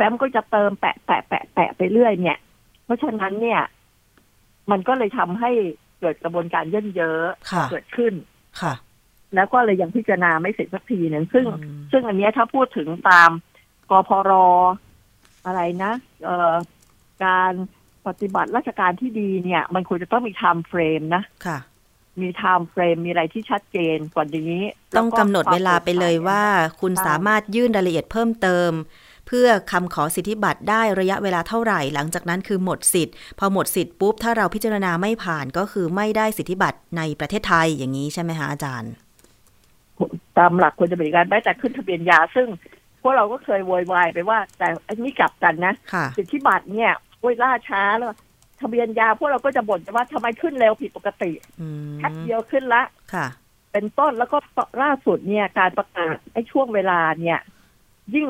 [0.00, 2.38] แฟ้มก็จะเติมแปะแปะแปะแปะไปเรื่อยเนี่ย
[2.84, 3.60] เพราะฉะนั้นเนี่ย
[4.70, 5.50] มันก็เลยทำให้
[6.00, 8.12] เกิดกระบวนการเย่นเยอะค่ะเกิดขึ้น
[8.60, 8.74] ค่ะ
[9.34, 13.30] แล้วก็เลยยังพิจารณาไม่เสร็จสักทีหนึ่งซึ่งอืมซึ่งอันเนี้ยถ้าพูดถึงตาม
[13.90, 14.32] กพร
[15.46, 15.92] อะไรนะ
[16.24, 16.54] เอ่อ
[17.24, 17.52] การ
[18.06, 21.58] ปฏิบัติราชการที่ดีเนี่ย มันควรจะต้องมี time frame นะค่ะ
[22.20, 24.54] มี time frame มีอะไรที่ชัดเจนกว่านี้
[24.96, 26.42] ต้องกำหนดเวลาไปเลยว่า
[26.80, 28.70] คุณใช่สามารถยื่นรายละเอียดเพิ่มเติม
[29.32, 38.92] เพื่อคำขอสิทธิบัตรได้ระยะเวลาเท่าไหร่ หลังจากนั้นคือหมดสิทธิ์ พอหมดสิทธิ์ปุ๊บถ้าเราพิจารณาไม่ผ่านก็คือไม่ได้สิทธิบัตรในประเทศไทยอย่างนี้ใช่ไหมคะอาจารย์
[40.38, 42.48] ตามหลักควรจะเป็นการแม้แต่ขึ้นทะเบียนยา ซึ่ง
[43.02, 48.12] พวกเราก็เคยโวยวายไปว่า แต่อันนี้กลับกันนะค่ะสิทธิบัตรเนี่ยโอ้ยล่าช้าแล้ว
[48.60, 52.82] ทะเบียนยาพวกเราก็จะบ่นกันว่าทำไมขึ้นเร็วผิดปกติอืมแค่เดียวขึ้นละ
[53.14, 53.26] ค่ะ
[53.72, 54.38] เป็นต้นแล้วก็
[54.82, 57.38] ล่าสุดเนี่ยการประกาศไอ้ช่วงเวลาเนี่ย
[58.14, 58.28] ยิ่ง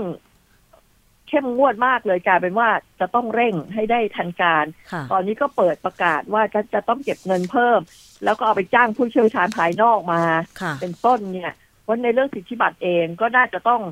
[1.31, 2.69] เข้มงวดมากเลยกลายเป็นว่า
[3.01, 7.81] จะต้องเร่งให้ได้ทันการค่ะตอนนี้ก็เปิดประกาศว่าจะจะต้องเก็บเงินเพิ่ม
[8.25, 10.23] แล้วก็เอาไปจ้างผู้เชี่ยวชาญภายนอกมา
[10.61, 13.83] ค่ะเป็นต้นเนี่ยเพราะในเรื่องสิทธิบัตรเองก็น่าจะต้อง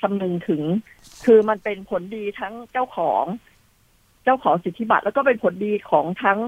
[0.00, 0.62] คำนึงถึง
[1.24, 3.24] คือมันเป็นผลดีทั้งเจ้าของ
[4.24, 6.38] เจ้าของสิทธิบัตรแล้วก็เป็นผลดีของทั้ง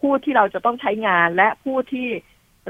[0.00, 2.08] ผู้ที่เราจะต้องใช้งานและผู้ที่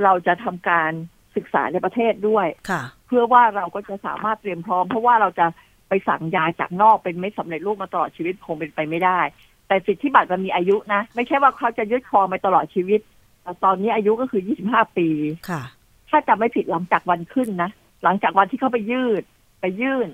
[0.03, 0.93] เราจะทำการ
[1.37, 5.47] ศึกษาในประเทศด้วย ค่ะ เพื่อว่าเราก็จะสามารถเตรียมพร้อม เพราะว่าเราจะ
[5.89, 9.21] ไปสั่งยาจากนอกเป็นไม่สำเร็จรูปมาตลอดชีวิตคงเป็นไปไม่ได้
[9.69, 13.01] แต่สิทธิบัตรมันมีอายุนะ ไม่ใช่ว่าเขาจะยึดครองไปตลอดชีวิต
[13.43, 15.09] แต่ตอนนี้อายุก็คือ 25 ปี
[15.51, 15.63] ค่ะ
[16.11, 17.71] ถ้าจำไม่ผิดหลังจากวันขึ้นนะ
[18.05, 19.23] หลังจากวันที่เขาไปยืด
[19.61, 20.09] ไปยื่น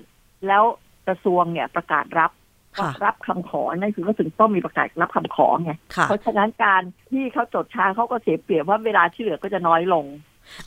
[0.47, 0.63] แล้ว
[1.07, 2.31] กระทรวงเนี่ยประกาศรับ
[2.77, 6.81] ค่ะรับคำขอ นั่นคือก็ถึงต้องมีประกาศรับคำขอไงค่ะเพราะฉะนั้นการ
[7.11, 10.05] ที่เขาจดช้าเขาก็เสียเปรียบว่าเวลาที่เหลือก็จะน้อยลง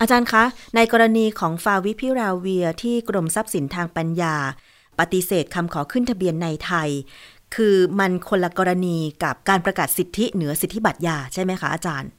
[0.00, 0.44] อาจารย์คะ
[0.76, 4.34] ในกรณีของฟาวิพิราเวียที่กรมทรัพย์สินทางปัญญา
[5.00, 6.90] ปฏิเสธคำขอขึ้นทะเบียนในไทย
[7.56, 12.10] คือมันคนละกรณีกับการประกาศสิทธิเหนือสิทธิบัตรยาใช่ไหมคะอาจารย์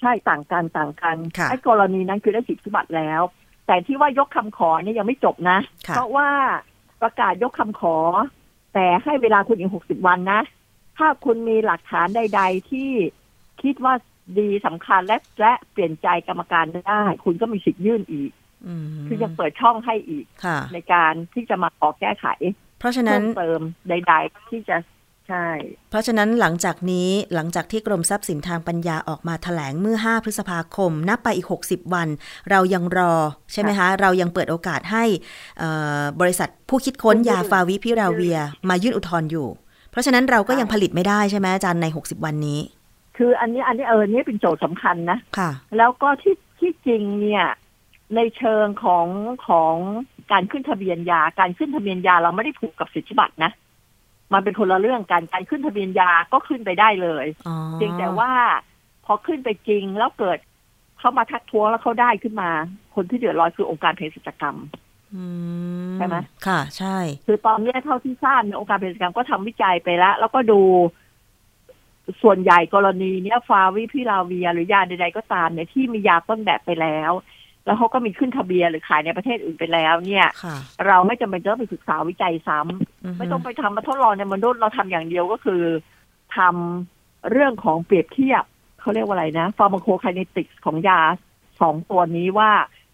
[0.00, 3.22] ใช่ต่างกันต่างกันค่ะไอ้กรณีนั้นคือได้สิทธิบัตรแล้ว
[3.66, 6.28] แต่ที่ว่ายกคำขอเนี่ยยังไม่จบนะค่ะเพราะว่า
[7.02, 7.96] ประกาศยกคำขอ
[8.74, 10.40] แต่ให้เวลาคุณอีกหกสิบวันนะ
[10.98, 12.90] ถ้าคุณมีหลักฐานใด ๆ ที่
[13.62, 13.94] คิดว่า
[14.38, 18.47] ดีสำคัญและและเปลี่ยนใจกรรมการได้ คุณก็มีสิทธิ์ยื่นอีกอืม
[19.08, 22.26] คือยังเปิดช่องให้อีกค่ะในการที่จะมาขอแก้ไข
[22.78, 24.76] เพราะฉะนั้เพิ่นมเติมใด ๆ ที่จะ
[25.28, 25.48] ใช่
[25.90, 32.08] เพราะฉะนั้นหลังจากนี้หลังจากที่กรมทรัพย์สินทางปัญญาออกมาแถลงเมื่อ 5 พฤษภาคม นับไปอีก 60 วัน
[32.50, 33.14] เรายังรอ
[33.52, 35.04] ใช่ไหมคะ เรายังเปิดโอกาสให้
[35.58, 39.48] เอ่อบริษัทผู้คิดค้นยาฟาวิพิราเวีย มายื่นอุทธรณ์อยู่
[39.90, 42.60] เพราะฉะนั้นเราก็ยังผลิตไม่ได้ใช่ไหมอาจารย์ใน 60 วันนี้
[43.16, 47.44] คืออันนี้อันนี้เออนี่เป็นโจทย์สำคัญนะค่ะ แล้วก็ที่ที่จริงเนี่ย
[48.16, 49.06] ในเชิงของ
[49.48, 49.74] ของ
[50.32, 53.52] การขึ้นทะเบียนยา การขึ้นทะเบียนยาเราไม่ได้ผูกกับสิทธิบัตรนะ
[54.32, 58.32] มันเป็นคนละเรื่องกันการขึ้นทะเบียนยาก็ขึ้นไปได้เลยอ๋อเพียงแต่ว่า
[59.04, 60.38] พอขึ้นไปจริงแล้วเกิด
[60.98, 62.50] เขามาทักท้วงแล้วเขาได้ขึ้นมา
[62.94, 64.58] คนที่เดือดร้อนคือองค์การเภสัชกรรม
[65.14, 65.24] อื
[65.96, 66.16] ใช่ไหม
[66.46, 70.60] ค่ะ ใช่ คือตอนนี้เท่าที่ทราบเนี่ยองค์การเภสัชกรรมก็ทำวิจัยไปแล้ว แล้วก็ดู
[72.22, 77.12] ส่วนใหญ่กรณีเนี้ยฟาวิพิลาเวียหรือยาใดๆก็ตามเนี่ยที่มียาต้นแบบไปแล้ว
[77.68, 85.62] แล้วเขาก็มีขึ้นทะเบียนหรือขายในประเทศอื่นไปแล้ว เนี่ยค่ะเราไม่จำเป็นจะต้องไปศึกษาวิจัยซ้ำไม่ต้องไปทำมาทดลองในมนุษย์เราทำอย่างเดียวก็คือ
[86.36, 88.44] ทำเรื่องของเปรียบเทียบ
[88.80, 91.00] เขาเรียกว่าอะไรนะ pharmacokinetic ของยา
[91.60, 92.50] สองตัวนี้ว่า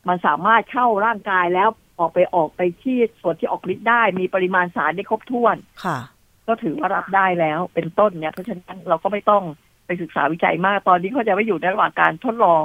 [0.09, 5.99] มันสามารถเข้าร่างกายแล้วออกไปออกไปที่ส่วนที่ออกฤทธิ์ได้ มีปริมาณสารได้ครบถ้วนค่ะ
[6.47, 9.43] ก็ถือว่ารับได้แล้วเป็นต้นเนี่ยเพราะฉะนั้นเราก็ไม่ต้อง
[9.87, 12.65] ไปศึกษาวิจัยมากตอนนี้เขาจะไม่อยู่ในระหว่างการทดลอง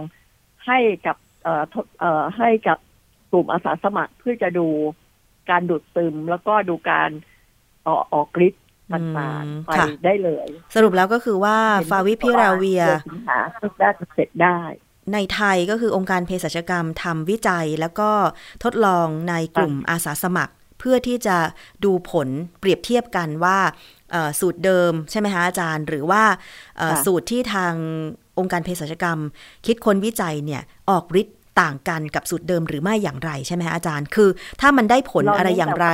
[0.67, 1.28] ให้กับเอ่อทดเอ่อ
[2.38, 2.77] ให้กับ
[3.31, 4.67] กลุ่มอาสาสมัครเพื่อจะดู
[5.49, 7.09] การดูดซึมแล้วก็ดูการ
[7.88, 11.57] ออกออกฤทธิ์ต่างอืมๆไปค่ะได้เลย สรุปแล้วก็คือว่า
[11.89, 14.59] ฟาวิพิราเวียดือนสิงหาคมได้เสร็จได้
[15.13, 18.09] ในไทยก็คือองค์การเภสัชกรรมทำวิจัยแล้วก็
[18.63, 21.38] ทดลองในกลุ่มอาสาสมัคร เพื่อที่จะ
[21.85, 22.27] ดูผล
[22.59, 23.57] เปรียบเทียบกันว่า
[24.12, 26.23] เอ่อสูตรเดิมใช่ไหมคะอาจารย์ หรือว่า
[26.77, 27.73] เอ่อค่ะสูตรที่ทาง
[28.39, 29.19] องค์การเภสัชกรรม
[29.65, 34.30] คิดค้นวิจัยเนี่ยออกฤทธิ์ ต่างกันกับสูตรเดิมหรือไม่อย่างไรใช่ไหมคะอาจารย์ คือ
[34.62, 35.88] ถ้ามันได้ผลอะไรอย่างไร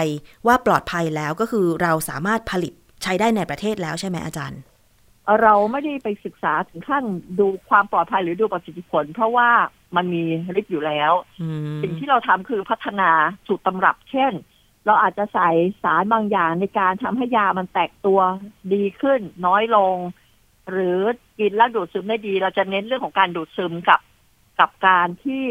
[0.47, 2.73] ว่าปลอดภัยแล้วก็คือเราสามารถผลิต
[3.03, 4.59] ใช้ได้ในประเทศแล้วใช่ไหมอาจารย์
[5.41, 7.03] เราไม่ได้ไปศึกษาถึงขั้น
[7.39, 9.49] ดูความปลอดภัยหรือดูประสิทธิผล เพราะว่า
[9.95, 10.23] มันมี
[10.59, 13.09] ฤทธิ์อยู่แล้วอืมสิ่งที่เราทำคือพัฒนา
[13.47, 14.33] สูตรตำรับ เช่น
[14.85, 15.49] เราอาจจะใส่
[15.83, 18.19] สารบางอย่างในการทำให้ยามันแตกตัว
[18.73, 19.95] ดีขึ้น น้อยลง
[20.71, 20.99] หรือ
[21.39, 23.99] กินแล้วดูดซึมได้ดี เราจะเน้นเรื่องของการดูดซึมกับ
[24.59, 25.45] กับการที่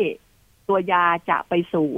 [0.68, 1.90] ตัวยาจะไปสู่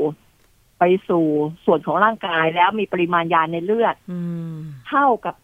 [0.79, 1.27] ไปสู่
[1.65, 4.19] ส่วนของร่างกายแล้วมีปริมาณยาในเลือดอื
[4.53, 4.55] ม
[4.89, 5.35] เท่ากับ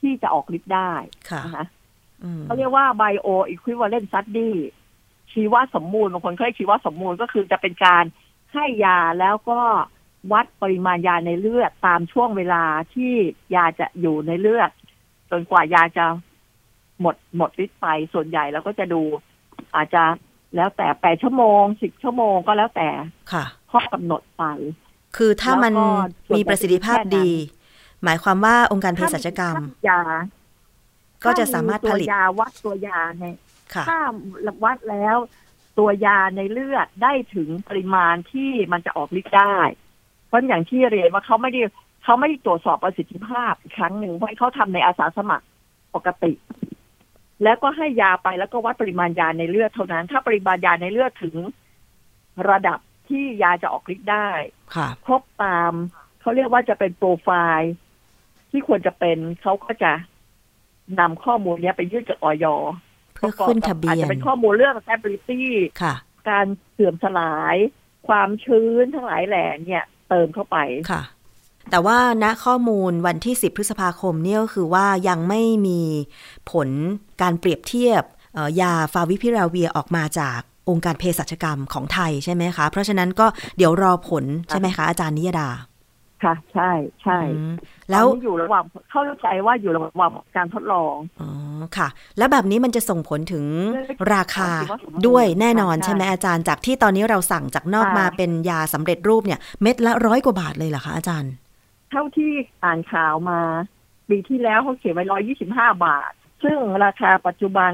[0.00, 0.92] ที่จะออกฤทธิ์ได้
[1.30, 1.66] ค่ะนะคะ
[2.22, 4.50] อืมเขาเรียกว่า bio equivalent study
[5.32, 8.04] ชีวสมมูลบางคนเขาเรียกชีวสมมูลก็คือจะเป็นการ
[8.52, 9.60] ให้ยาแล้วก็
[10.32, 12.64] วัดปริมาณยาในเลือดตามช่วงเวลา
[12.94, 13.12] ที่
[13.54, 14.70] ยาจะอยู่ในเลือด
[15.30, 16.06] จนกว่ายาจะ
[17.00, 19.02] หมดหมดฤทธิ์ไปส่วนใหญ่เราก็จะดู
[19.76, 20.02] อาจจะ
[20.54, 22.88] แล้วแต่แปดชั่วโมงสิบชั่วโมงก็แล้วแต่
[23.32, 24.44] ค่ะข้อกำหนดไป
[25.16, 27.30] คือถ้ามันแล้วก็ส่วนมีประสิทธิภาพแค่นั้นดี
[28.04, 30.00] หมายความว่าองค์การเภสัชกรรมถ้ายา
[31.24, 33.24] ก็จะสามารถผลิตตัวยาวัดตัวยาใน
[33.74, 33.98] ค่ะถ้า
[34.64, 35.16] วัดแล้ว
[35.78, 39.56] ตัวยาในเลือดได้ถึงปริมาณที่มันจะออกฤทธิ์ได้
[40.26, 41.60] เพราะอย่างที่เรียนว่าเขาไม่ได้
[42.04, 45.46] เขาไม่ได้ตรวจสอบประสิทธิภาพอีกครั้งหนึ่งเพราะเขาทำในอาสาสมัคร
[45.94, 46.32] ปกติ
[47.42, 51.36] แล้วก็ให้ยาไปแล้วก็วัดปริมาณยาในเลือดเท่านั้น ถ้าปริมาณยาในเลือดถึง
[52.50, 54.28] ระดับที่ยาจะออกฤทธิ์ได้
[54.74, 55.72] ค่ะครบตาม
[56.20, 57.28] เขาเรียกว่าจะเป็นโปรไฟ
[57.60, 57.72] ล์
[58.50, 59.92] ที่ควรจะเป็นเขาก็จะ
[61.00, 62.46] นำข้อมูลเนี้ยไปยื่นกับออย
[63.14, 65.42] เพื่อขึ้นทะเบีอาจยนจะเป็นข้อมูลเรื่อง stability
[65.82, 65.94] ค่ะ
[66.30, 67.56] การเสื่อมสลาย
[68.08, 70.58] ความชื้นทั้งหลายแหล่เนี่ย เติมเข้าไป
[70.90, 71.02] ค่ะ
[71.70, 75.80] แต่ว่าณข้อมูลวันที่ 10 พฤษภาคมเนี่ยก็คือว่ายังไม่มี
[76.50, 76.68] ผล
[77.22, 78.02] การเปรียบเทียบ
[78.34, 83.26] เอ่อยาฟาวิพิราเวียออกมาจากองค์การเภสัชกรรมของไทยใช่ไหมคะ เพราะฉะนั้นก็
[83.56, 85.50] เดี๋ยวรอผลใช่ไหมคะ อาจารย์นิยดา
[86.24, 86.70] ค่ะ ใช่
[87.02, 87.54] ใช่อืม
[87.90, 91.30] แล้วตอนนี้อยู่ระหว่างเข้าใจว่าอยู่ระหว่างการทดลองอ๋อ
[91.76, 101.32] ค่ะ แล้วแบบนี้มันจะส่งผลถึงเรื่องราคาคิดว่าสมมุติด้วยแน่นอนใช่ใช่ไหมอาจารย์จากที่ตอนนี้เราสั่งจากนอกค่ะมาเป็นยาสำเร็จรูปเนี่ย เม็ดละร้อยกว่าบาทเลยเหรอคะอาจารย์
[101.90, 102.32] เท่าที่
[102.64, 103.40] อ่านข่าวมา
[104.08, 106.12] ปีที่แล้วเขาเขียนไว้ร้อยยี่สิบห้าบาท
[106.44, 107.72] ซึ่งราคาปัจจุบัน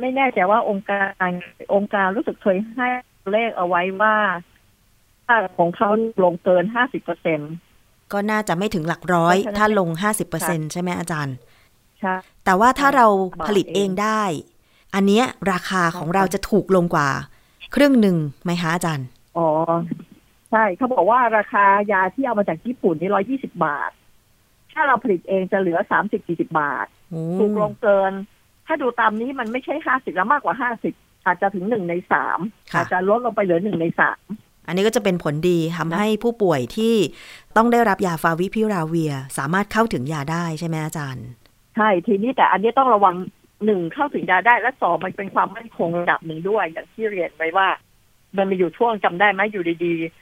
[0.00, 1.30] ไม่แน่ใจว่าองค์การ
[1.74, 2.88] องค์การรู้สึกเคยให้
[3.32, 4.16] เลขเอาไว้ว่า
[5.26, 5.88] ถ้าของเขา
[6.24, 7.40] ลงเกินห้าสิบเปอร์เซ็น
[8.12, 9.88] ก็น่าจะไม่ถึงหลักร้อยเพราะฉะนั้นถ้าลง
[10.30, 11.34] 50%ใช่ไหมอาจารย์
[12.00, 13.06] ใช่แต่ว่าถ้าเรา
[13.40, 14.22] บาทผลิตเองเองได้
[14.94, 17.08] อันเนี้ยราคาของเราจะถูกลงกว่า
[17.74, 19.06] ครึ่งหนึ่งไหมคะอาจารย์
[19.36, 19.48] อ๋อ
[20.52, 23.90] ใช่เขาบอกว่าราคายาที่เอามาจากญี่ปุ่นนี่ร้อยยี่สิบาท
[24.72, 28.12] ถ้าเราผลิตเองจะเหลือสามสิบสี่สิบาทโอ้ถูกลงเกิน
[28.66, 30.94] ถ้าดูตามนี้มันไม่ใช่ห้าสิบแล้วมากกว่าห้าสิบ
[31.26, 32.38] อาจจะถึงหนึ่งในสาม
[32.74, 34.22] อาจจะลดลงไปเหลือหนึ่งในสาม
[34.66, 36.94] อันนี้ก็จะเป็นผลดีทำให้ผู้ป่วยที่
[37.56, 41.26] ต้องได้รับยาฟาวิพิราเวีย สามารถเข้าถึงยาได้ใช่ไหมอาจารย์
[41.76, 43.14] ใช่ทีนี้แต่อันนี้ต้องระวัง
[43.64, 47.68] หนึ่งเข้าถึงยาได้และสองมันเป็นความมั่นคงระดับหนึ่งด้วย อย่างที่เรียนไว้ว่า
[48.36, 50.21] มันมีอยู่ช่วงจำได้ไหมอยู่ดีๆ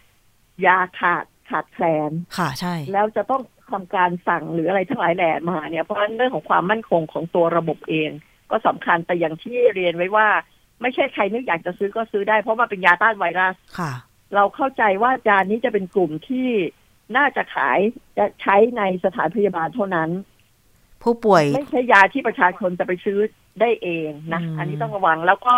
[0.66, 8.11] ยาขาดขาดแคลนค่ะใช่ แล้วจะต้องทำการสั่งหรืออะไรทั้งหลายแหล่มาเนี่ย เพราะฉะนั้นเรื่องของความมั่นคงของตัวระบบเอง
[8.51, 10.29] ก็สำคัญแต่อย่างที่เรียนไว้ว่า
[10.81, 13.92] ไม่ใช่ใครนึกอยากจะซื้อก็ซื้อได้ เพราะมันเป็นยาต้านไวรัสค่ะ
[14.35, 16.49] เราเข้าใจว่ายานี้จะเป็นกลุ่มที่
[17.16, 17.79] น่าจะขาย
[18.18, 20.11] จะใช้ในสถานพยาบาลเท่านั้น
[21.03, 23.18] ผู้ป่วยไม่ใช่ยาที่ประชาชนจะไปซื้อ
[23.61, 25.55] ได้เองนะอืมอันนี้ต้องระวังแล้วก็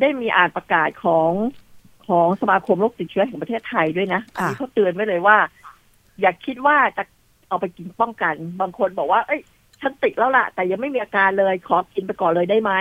[0.00, 1.30] ได้มีอ่านประกาศของ
[2.06, 5.36] ของสมาคมโรคติดเชื้อแห่งประเทศไทยด้วยนะอันนี้เขาเตือนไว้เลยว่า
[6.20, 7.02] อย่าคิดว่าจะ
[7.48, 9.42] เอาไปกินป้องกัน บางคนบอกว่า เอ้ย
[9.80, 12.72] ฉันติดแล้วล่ะ แต่ยังไม่มีอาการเลย ขอกินไปก่อนเลยได้ไหม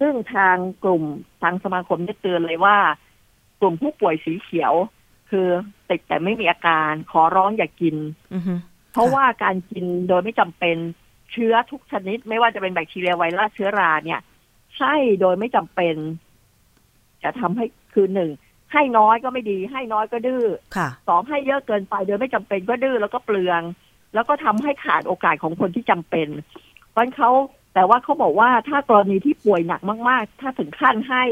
[0.00, 1.02] ซึ่งทางกลุ่ม
[1.42, 2.76] ทางสมาคมได้เตือนเลยว่า
[3.60, 4.74] กลุ่มผู้ป่วยสีเขียว
[5.30, 5.48] คือ
[5.90, 7.96] ติดแต่ไม่มีอาการ ขอร้องอย่ากิน
[8.34, 8.54] อือฮึ
[8.92, 10.76] เพราะว่าการกินโดยไม่จำเป็น
[11.32, 14.20] เชื้อทุกชนิด ไม่ว่าจะเป็นแบคทีเรียไวรัสเชื้อราเนี่ย
[14.78, 15.94] ให้โดยไม่จำเป็น
[17.26, 18.30] จะทำให้คือหนึ่ง
[18.72, 20.44] ให้น้อยก็ไม่ดีให้น้อยก็ดื้อ
[20.76, 23.62] ค่ะสองให้เยอะเกินไปโดยไม่จำเป็นก็ดื้อแล้วก็เปลือง
[24.14, 26.28] แล้วก็ทำให้ขาดโอกาสของคนที่จำเป็น
[26.90, 27.30] เพราะฉะนั้นเขา
[27.74, 31.24] แต่ว่าเขาบอกว่าถ้ากรณีที่ป่วยหนักมาก ๆ ถ้าถึงขั้นให้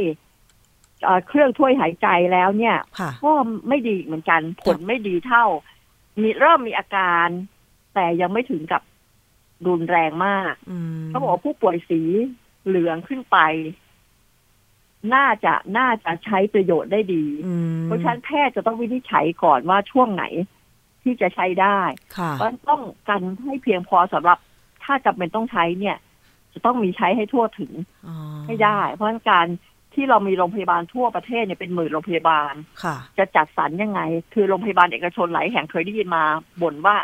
[1.04, 3.33] เอ่อเครื่องช่วยหายใจแล้วเนี่ยค่ะก็
[3.68, 5.44] ไม่ดีเหมือนกัน ผลไม่ดีเท่า
[6.20, 7.28] มีเริ่มมีอาการ
[7.94, 8.83] แต่ยังไม่ถึงกับ
[9.66, 12.00] รุนแรงมากอืมเขาบอกว่าผู้ป่วยสี
[12.66, 13.38] เหลืองขึ้นไป
[15.14, 20.25] น่าจะน่าจะใช้ประโยชน์ได้ดีอืมเพราะฉะนั้นแพทย์จะต้องวินิจฉัยก่อนว่าช่วงไหน
[21.03, 21.81] ที่จะใช้ได้
[22.17, 24.38] ค่ะเพราะฉะนั้นต้องกันให้เพียงพอสำหรับ
[24.85, 25.97] ถ้าจำเป็นต้องใช้เนี่ย
[26.53, 27.73] จะต้องมีใช้ให้ทั่วถึง
[28.07, 29.47] อ๋อให้ได้ เพราะฉะนั้นการ
[29.95, 34.01] ที่เรามีโรงพยาบาลทั่วประเทศเนี่ยเป็นหมื่นโรงพยาบาลค่ะ จะจัดสรรยังไง
[34.35, 36.25] คือโรงพยาบาลเอกชนหลายแห่งเคยได้ยินมา
[36.62, 36.97] บ่นว่า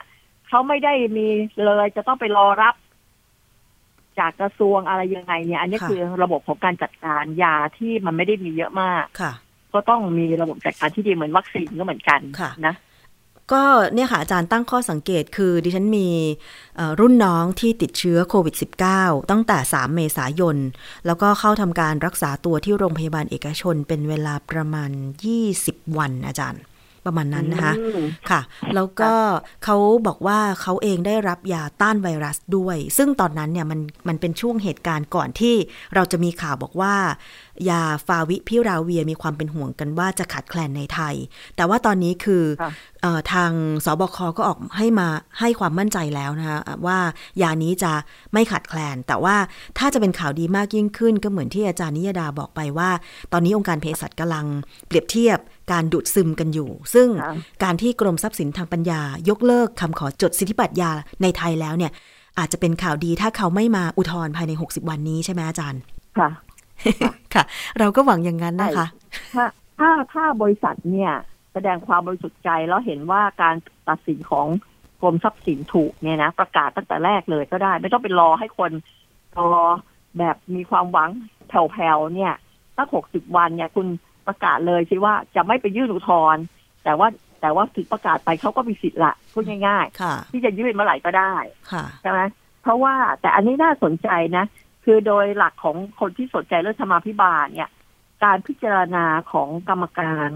[0.48, 1.28] เขาไม่ได้มี
[1.64, 2.74] เลยจะต้องไปรอรับ
[4.18, 9.32] จากกระทรวงอะไรยังไงเนี่ย อันนี้ค่ะคือระบบของการจัดการยาที่มันไม่ได้มีเยอะมากค่ะ
[9.72, 12.74] ก็ต้องมีระบบจัดการที่ดีเหมือนวัคซีนก็เหมือนกันค่ะนะ
[13.52, 16.08] ก็เนี่ยค่ะอาจารย์ตั้งข้อสังเกตคือดิฉันมี
[16.76, 18.54] เอ่อรุ่นน้องที่ติดเชื้อโควิด
[18.92, 20.56] -19 ตั้งแต่ 3 เมษายน
[21.06, 24.90] แล้วก็เข้าทำการรักษาตัวที่โรงพยาบาลเอกชนเป็นเวลาประมาณ
[25.44, 26.62] 20 วันอาจารย์
[27.06, 28.40] ประมาณนั้นนะคะอืมค่ะ
[28.74, 29.12] แล้วก็
[29.64, 35.54] เขาบอกว่าเขาเองได้รับยาต้านไวรัสด้วย ซึ่งตอนนั้นเนี่ยมันมันเป็นช่วงเหตุการณ์ก่อนที่
[35.94, 36.94] เราจะมีข่าวบอกว่า
[37.70, 41.14] ยาฟาวิพิราเวียมีความเป็นห่วงกันว่าจะขาดแคลนในไทย
[41.56, 42.70] แต่ว่าตอนนี้คือค่ะ
[43.02, 43.50] เอ่อทาง
[43.84, 45.08] สบคก็ออกให้มา
[45.40, 46.98] ให้ความมั่นใจแล้วนะคะว่า
[47.42, 47.92] ยานี้จะ
[48.32, 49.36] ไม่ขาดแคลน แต่ว่า
[49.78, 52.90] ถ้าจะเป็นข่าวดีมากยิ่งขึ้น ก็เหมือนที่อาจารย์นิยดาบอกไปว่า
[53.32, 54.46] ตอนนี้องค์การเภสัชกำลัง
[54.86, 55.38] เปรียบเทียบ
[55.72, 60.90] การดูดซึมกันอยู่ ซึ่งค่ะการที่กรมทรัพย์สินทางปัญญายกเลิกคำขอจดสิทธิบัตรยา
[61.22, 61.92] ในไทยแล้วเนี่ย
[62.38, 65.80] อาจจะเป็นข่าวดีถ้าเขาไม่มาอุทธรณ์ภายใน 60 วันนี้ใช่ไหมอาจารย์
[66.18, 66.30] ค่ะ
[67.34, 67.44] ค่ะ
[67.78, 68.86] เราก็หวังอย่างนั้นนะคะ
[69.34, 69.44] ถ้า
[69.78, 71.12] ถ้าถ้าบริษัทเนี่ย
[71.52, 73.54] แสดงความบริสุทธิ์ใจแล้วเห็นว่าการ
[73.88, 74.46] ตัดสินของ
[75.00, 78.72] กรมทรัพย์สินถูกเนี่ยนะประกาศตั้งแต่แรกเลยก็ได้ ไม่ต้องไปรอให้คน
[79.54, 79.66] รอ
[80.18, 81.10] แบบมีความหวัง
[81.48, 82.34] แผ่วๆเนี่ย
[82.76, 83.86] ตั้งหกสิบวันเนี่ยคุณ
[84.26, 86.42] ประกาศเลยสิว่าจะไม่ไปยื่นอุทธรณ์
[86.84, 87.08] แต่ว่า
[87.40, 91.34] แต่ว่าถึงประกาศไปเขาก็มีสิทธิ์ละพูดง่ายค่ะๆที่จะยื่นเมื่อไหร่ก็ได้
[91.72, 92.20] ค่ะใช่ไหม
[92.62, 94.44] เพราะว่าแต่อันนี้น่าสนใจนะ
[94.84, 97.70] คือโดยหลักของคนที่สนใจเรื่องธรรมาภิบาลเนี่ย
[98.24, 100.28] การพิจารณาของกรรมการ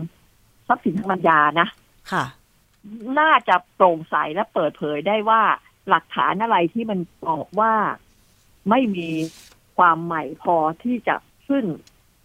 [0.68, 1.68] ทรัพย์สินทางปัญญานะ
[2.12, 2.24] ค่ะ
[3.18, 5.42] น่าจะโปร่งใสและเปิดเผยได้ว่า
[5.88, 7.72] หลักฐานอะไรที่มันบอกว่า
[8.70, 9.08] ไม่มี
[9.76, 11.16] ความใหม่พอที่จะ
[11.46, 11.64] ขึ้น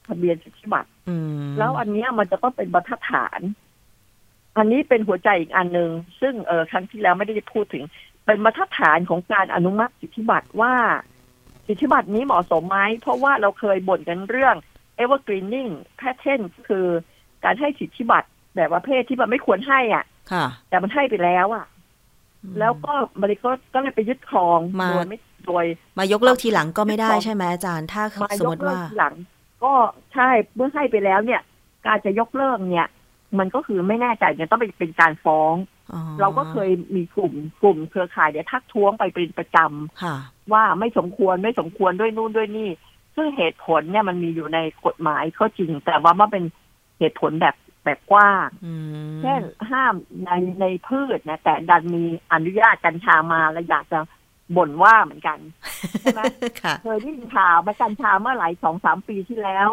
[0.10, 1.16] ทะเบียนสิทธิบัตรอื
[1.48, 3.42] มแล้วอันเนี้ยมันจะต้องเป็นบรรทัดฐาน
[4.58, 5.90] อันนี้เป็นหัวใจอีกอันหนึ่ง
[6.22, 7.84] ซึ่งเออครั้งที่แล้วไม่ได้พูดถึง
[8.26, 10.74] เป็นบรรทัดฐานของการอนุมัติสิทธิบัตรว่า
[11.68, 14.56] สิทธิบัตรนี้เหมาะสมไหมเพราะว่าเราเคยบ่นกันเรื่อง
[15.02, 16.86] evergreening pattern คือ
[17.44, 21.66] การให้สิทธิบัตรแบบประเภทที่มันไม่ควรให้อะ ค่ะ แต่มันให้ไปแล้วอะ
[22.60, 22.94] แล้วก็
[23.24, 25.66] บริษัทก็เลยไปยึดครองมาโดยไม่โดย
[25.98, 29.14] มายกเลิกทีหลังก็ไม่ได้ของใช่ไหมอาจารย์ ถ้ามาสยมมกติเลิว่ากทีหลัง
[29.64, 29.74] ก็
[30.14, 31.42] ใช่เมื่อให้ไปแล้วเนี่ย
[31.86, 32.88] การจะยกเลิกเนี่ย
[33.40, 35.56] มันก็คือไม่แน่ใจเนี่ยต้องเป็นเป็นการฟ้อง
[35.94, 40.16] อ๋อเราก็เคยมีกลุ่มกลุ่มเครือข่ายเนี่ยทักท้วงไปเป็นประจำค่ะ
[40.54, 42.70] ว่าไม่สมควรไม่สมควรด้วยนู่นด้วยนี่
[43.16, 46.44] ซึ่งเหตุผลเนี่ยมันมีอยู่ในกฎหมายก็จริง แต่ว่ามันเป็น
[47.00, 48.74] เหตุผลแบบแบบกว้างอื
[49.16, 49.42] มเช่น
[49.72, 49.94] ห้าม
[50.26, 54.00] ในในพืชนะแต่ดันมีอนุญาตกัญชามาแล้วอยากจะ
[54.58, 55.40] บ่นว่าเหมือนกัน
[56.02, 56.22] ใช่ไหม
[56.62, 59.70] ค่ะเคยได้ยินข่าวมากัญชาเมื่อหลายสองสามปีที่แล้ว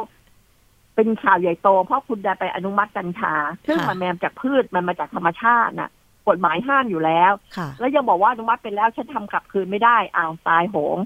[0.95, 3.35] เป็นข่าวใหญ่โต เพราะคุณได้ไปอนุมัติกัญชา
[3.67, 5.91] ซึ่งค่ะมันมาจากพืชมันมาจากธรรมชาติน่ะ
[6.29, 10.97] กฎหมายห้ามอยู่แล้วค่ะแล้วยังบอกว่าอนุมัติไปแล้วฉันทำกลับคืนไม่ได้อ้าวตายโหง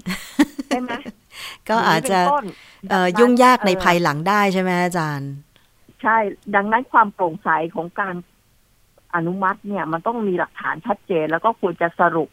[0.67, 0.91] ใช่ไหม
[1.69, 2.45] ก็อาจจะย่งนี้เป็นต้น
[2.89, 5.31] เอ่อดังนั้นยุ่งยากในเอ่อภายหลังได้ใช่ไหมอาจารย์
[6.01, 6.17] ใช่
[6.55, 8.15] ดังนั้นความโปร่งใสของการ
[9.15, 12.29] อนุมัติเนี่ย มันต้องมีหลักฐานชัดเจนแล้วก็ควรจะสรุป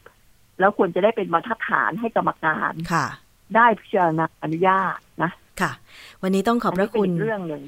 [0.59, 3.05] แล้วควรจะได้เป็นบรรทัดฐานให้กรรมการค่ะ
[3.55, 5.71] ได้พิจารณาอนุญาตนะค่ะ
[6.21, 7.61] วันนี้ต้องขอบพระนนี้เป็นคุณอีกเรื่องหนึ่ง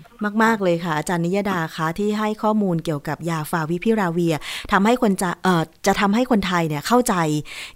[0.43, 4.35] มาก ๆ เลยค่ะ อาจารย์นิยดาคะที่ให้ข้อมูลเกี่ยวกับยาฟาวิพิราเวีย
[4.71, 7.15] ทำให้คนจะเอ่อจะทำให้คนไทยเนี่ยเข้าใจ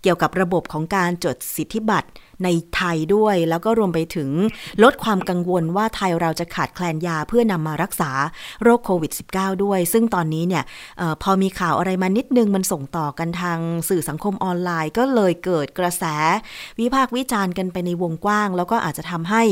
[0.03, 2.09] เกี่ยวกับระบบของการจดสิทธิบัตร
[2.43, 4.29] ในไทยด้วย แล้วก็รวมไปถึง
[4.83, 8.11] ลดความกังวลว่าไทยเราจะขาดแคลนยาเพื่อนำมารักษา
[8.63, 10.63] โรคโควิด -19 ด้วย ซึ่งตอนนี้เนี่ย
[11.01, 16.03] ออพอมีข่าวอะไรมานิดนึงมันส่งต่อกันทางสื่อสังคมออนไลน์ ก็เลยเกิดกระแส
[16.79, 19.43] วิพากษ์วิจารณ์กันไปในวงกว้าง แล้วก็อาจจะทำให้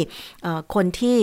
[0.46, 1.20] ออคนที่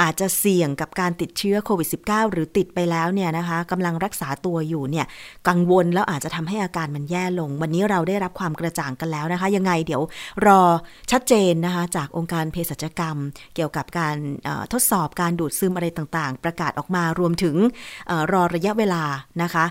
[0.00, 5.06] อาจจะเสี่ยงกับการติดเชื้อโควิด -19 หรือติดไปแล้วเนี่ยนะคะกำลังรักษาตัวอยู่เนี่ย
[5.48, 10.02] กังวลแล้วอาจจะทำให้อาการมันแย่ลง วันนี้เราได้รับความกระจ่างกันแล้วนะคะ ยังไงเดี๋ยว
[10.46, 10.60] รอ
[11.10, 13.16] ชัดเจนนะคะจากองค์การเภสัชกรรม
[13.54, 14.16] เกี่ยวกับการ
[14.72, 17.56] ทดสอบการดูดซึมอะไรต่างๆ ประกาศออกมารวมถึง
[18.10, 19.02] อรอระยะเวลา
[19.42, 19.64] นะคะ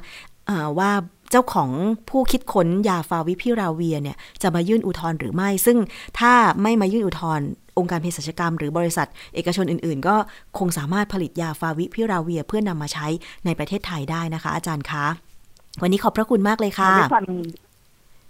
[0.80, 0.92] ว่า
[1.32, 1.70] เจ้าของ
[2.10, 5.78] ผู้คิดค้นยาฟาวิพิราเวียเนี่ยจะมายื่นอุทธรณ์หรือไม่ ซึ่ง
[6.20, 7.48] ถ้าไม่มายื่นอุทธรณ์
[7.80, 10.15] องค์การเภสัชกรรมหรือบริษัท เอกชนอื่น ๆ ก็
[10.58, 13.08] คงสามารถผลิตยาฟาวิพิราเวียเพื่อนำมาใช้
[13.46, 15.06] ในประเทศไทยได้นะคะ อาจารย์คะ
[15.82, 17.26] วันนี้ขอบพระคุณมากเลยค่ะด้วยความ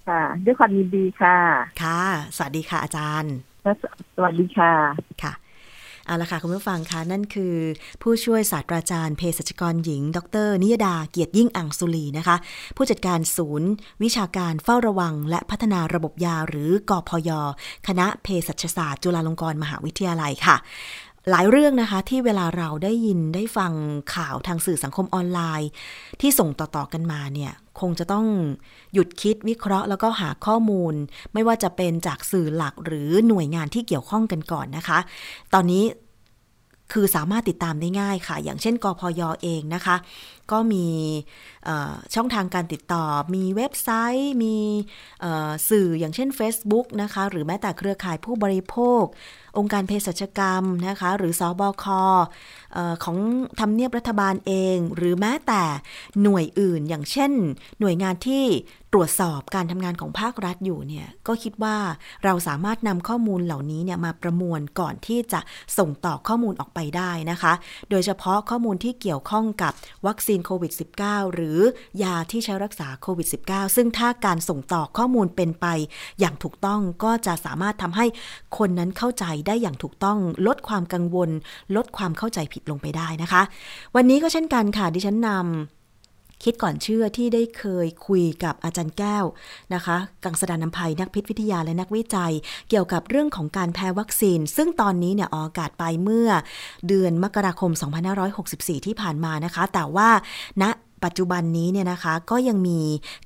[0.08, 1.38] ค่ะด้วยความยินดีค่ะ
[1.84, 2.04] ค่ะ
[2.36, 3.34] สวัสดีค่ะอาจารย์
[3.64, 3.84] และส
[4.16, 4.72] สวัสดีค่ะ
[5.24, 5.34] ค่ะ
[6.10, 7.56] เอาละค่ะคุณผู้ฟังคะนั่นคือ
[8.02, 12.36] ผู้ช่วยศาสตราจารย์เภสัชกรหญิง ดร นิยดาเกียรติยิ่งอังสุลีนะคะ
[12.78, 13.70] ผู้จัดการศูนย์
[14.04, 17.30] วิชาการเฝ้าระวัง และพัฒนาระบบยาหรือกอพย
[17.88, 20.56] คณะเภสัชศาสตร์ จุฬาลงกรณ์มหาวิทยาลัยค่ะ
[21.32, 23.74] หลายเรื่องนะคะ ที่เวลาเราได้ยินได้ฟัง
[24.16, 25.70] ข่าวทางสื่อสังคมออนไลน์
[26.22, 28.26] ที่ส่งต่อๆกันมาเนี่ยคงจะต้อง
[28.94, 30.94] หยุดคิดวิเคราะห์ แล้วก็หาข้อมูล
[31.34, 35.00] ไม่ว่าจะเป็นจากสื่อหลักหรือหน่วยงานที่เกี่ยวข้องกันก่อนนะคะ
[35.54, 35.86] ตอนนี้
[36.94, 39.96] คือสามารถติดตามได้ง่ายค่ะ อย่างเช่น กพยเองนะคะ
[40.52, 40.86] ก็มี
[42.16, 43.90] ช่องทางการติดต่อ มีเว็บไซ
[44.20, 44.58] ต์ มี
[45.70, 49.04] สื่ออย่างเช่น Facebook นะคะ หรือแม้แต่เครือข่ายผู้บริโภค
[49.58, 52.02] องค์การเภสัชกรรมนะคะ หรือสอบคอ
[52.76, 53.18] อของ
[53.60, 55.64] ทำเนียบรัฐบาลเอง หรือแม้แต่
[56.22, 57.32] หน่วยอื่น อย่างเช่น
[57.80, 58.46] หน่วยงานที่
[58.94, 61.78] ตรวจสอบการทำงานของภาครัฐอยู่เนี่ยก็คิดว่า
[62.24, 65.40] เราสามารถนำข้อมูลเหล่านี้เนี่ยมาประมวลก่อนที่จะ
[65.78, 67.54] ส่งต่อข้อมูลออกไปได้นะคะ
[67.90, 69.74] โดยเฉพาะข้อมูลที่เกี่ยวข้องกับ
[70.08, 70.72] วัคซีนโควิด
[71.04, 71.58] -19 หรือ
[72.04, 75.66] ยาที่ใช้รักษาโควิด -19 ซึ่งถ้าการส่งต่อข้อมูลเป็นไป
[76.20, 78.06] อย่างถูกต้องก็จะสามารถทำให้
[78.58, 81.30] คนนั้นเข้าใจได้อย่างถูกต้องลดความกังวล
[81.76, 83.42] ลดความเข้าใจผิดลงไปได้นะคะ
[83.96, 85.79] วันนี้ก็เช่นกันค่ะดิฉันนำ
[86.44, 89.26] คิดก่อนเชื่อที่ได้เคยคุยกับอาจารย์แก้ว
[89.74, 92.34] นะคะ กังสดานนภัยนักพิษวิทยาและนักวิจัย
[92.70, 96.30] เกี่ยวกับเรื่องของการแพ้วัคซีน ซึ่งตอนนี้เนี่ยออกอากาศไปเมื่อ
[96.88, 97.72] เดือนมกราคม
[98.30, 100.10] 2564 ที่ผ่านมานะคะ แต่ว่า
[100.64, 100.66] ณ
[101.04, 102.80] ปัจจุบันนี้เนี่ยนะคะก็ยังมี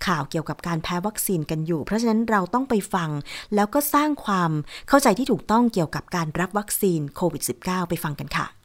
[0.07, 3.09] ข่าวเกี่ยวกับการแพ้วัคซีนกันอยู่ เพราะฉะนั้นเราต้องไปฟัง
[3.55, 4.51] แล้วก็สร้างความ
[4.89, 8.62] เข้าใจที่ถูกต้องเกี่ยวกับการรับวัคซีนโควิด -19 ไปฟังกันค่ะ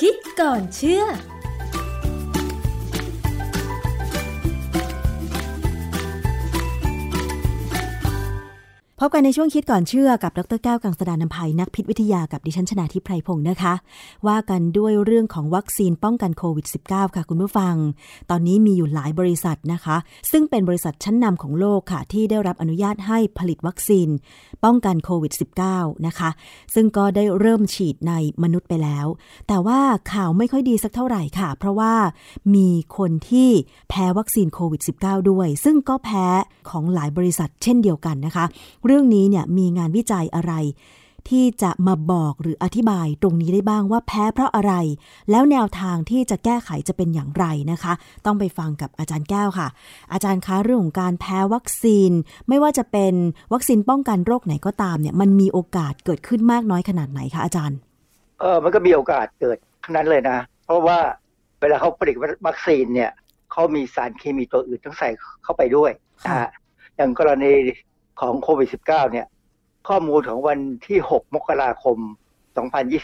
[0.00, 1.04] คิดก่อนเชื่อ
[9.00, 13.74] พบกันในช่วงคิดก่อนเชื่อกับดรแก้วกังสดานนภัยนักพิษวิทยากับดิฉันชนาทิพไพรพงศ์นะคะ
[14.26, 17.74] ว่ากันด้วยเรื่องของวัคซีนป้องกันโควิด -19 ค่ะคุณผู้ฟัง
[18.30, 19.96] ตอนนี้มีอยู่หลายบริษัทนะคะ
[20.30, 24.08] ซึ่งเป็นบริษัทชั้นนำของโลกค่ะ ที่ได้รับอนุญาตให้ผลิตวัคซีน
[24.64, 25.32] ป้องกันโควิด
[25.68, 26.30] -19 นะคะ
[26.74, 29.06] ซึ่งก็ได้เริ่มฉีดในมนุษย์ไปแล้ว
[29.48, 29.80] แต่ว่า
[30.12, 31.94] ข่าวไม่ค่อยดีสักเท่าไหร่ค่ะ เพราะว่า
[32.54, 33.50] มีคนที่
[33.88, 36.26] แพ้วัคซีนโควิด -19 ด้วย ซึ่งก็แพ้
[36.70, 38.46] ของหลายบริษัทเช่นเดียวกันนะคะ
[38.88, 40.52] เรื่องนี้เนี่ยมีงานวิจัยอะไร
[41.28, 44.74] ที่จะมาบอกหรืออธิบายตรงนี้ได้บ้างว่าแพ้เพราะอะไร
[45.30, 47.92] แล้วแนวทางที่จะแก้ไขจะเป็นอย่างไรนะคะ
[48.26, 49.68] ต้องไปฟังกับอาจารย์แก้วค่ะ
[50.12, 52.10] อาจารย์คะเรื่องของการแพ้วัคซีน
[52.48, 53.14] ไม่ว่าจะเป็น
[53.52, 57.78] วัคซีนป้องกันโรคไหนก็ตามเนี่ยมันมีโอกาสเกิดขึ้นมากน้อยขนาดไหนคะอาจารย์
[58.40, 60.98] เออมันก็มีโอกาสเกิดทั้งนั้นเลยนะ เพราะว่า
[61.60, 62.16] เวลาเขาผลิต
[62.46, 63.10] วัคซีนเนี่ย
[63.52, 65.08] เขามีสารเคมีตัวอื่นต้องใส่
[65.44, 65.90] เข้าไปด้วย
[66.24, 66.50] นะฮะ
[66.96, 67.52] อย่างกรณี
[68.20, 69.26] ของโควิด -19 เนี่ย
[69.88, 71.98] ข้อมูลของวันที่ 6 มกราคม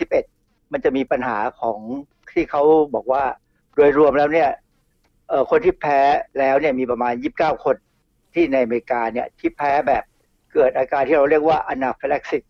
[0.03, 1.79] 2021 มันจะมีปัญหาของ
[2.33, 2.63] ที่เขา
[2.95, 3.25] บอกว่า
[3.75, 4.51] โดยรวมแล้วเนี่ย
[5.29, 6.01] เออคนที่แพ้
[6.39, 7.77] แล้วเนี่ยมีประมาณ 29 คน
[8.35, 10.05] ที่ในอเมริกาเนี่ยที่แพ้แบบ
[10.53, 12.43] เกิดอาการที่เราเรียกว่า anaphylaxis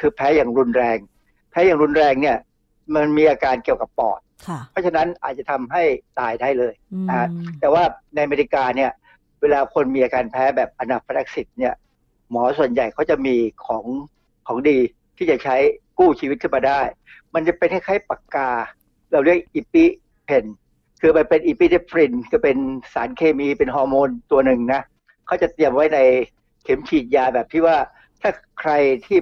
[0.00, 0.98] คือแพ้อย่างรุนแรง
[1.50, 2.36] แพ้อย่างรุนแรงเนี่ย
[2.94, 5.82] มันมีอาการเกี่ยวกับปอดค่ะเพราะฉะนั้นอาจจะทำให้
[6.20, 7.28] ตายได้เลยอืมนะฮะ
[7.60, 7.82] แต่ว่า
[8.14, 8.90] ในอเมริกาเนี่ย
[9.40, 11.74] เวลาคนมีอาการแพ้แบบ anaphylaxis เนี่ย
[12.30, 13.84] หมอส่วนใหญ่เขาจะมีของ
[14.46, 14.78] ของดี
[15.16, 15.56] ที่จะใช้
[15.98, 16.80] กู้ชีวิตขึ้นมาได้
[17.34, 18.50] มันจะเป็นคล้ายๆปากกา
[19.12, 19.84] เราเรียกอิปิ
[20.24, 20.44] เพน
[21.00, 22.58] คือมันเป็นอิปิเดฟรินคือเป็น
[22.94, 24.82] สารเคมีเป็นฮอร์โมนตัวหนึ่งนะ
[25.26, 25.98] เขาจะเตรียมไว้ใน
[26.64, 27.76] เข็มฉีดยาแบบที่ว่า
[28.22, 28.72] ถ้าใคร
[29.06, 29.18] ที่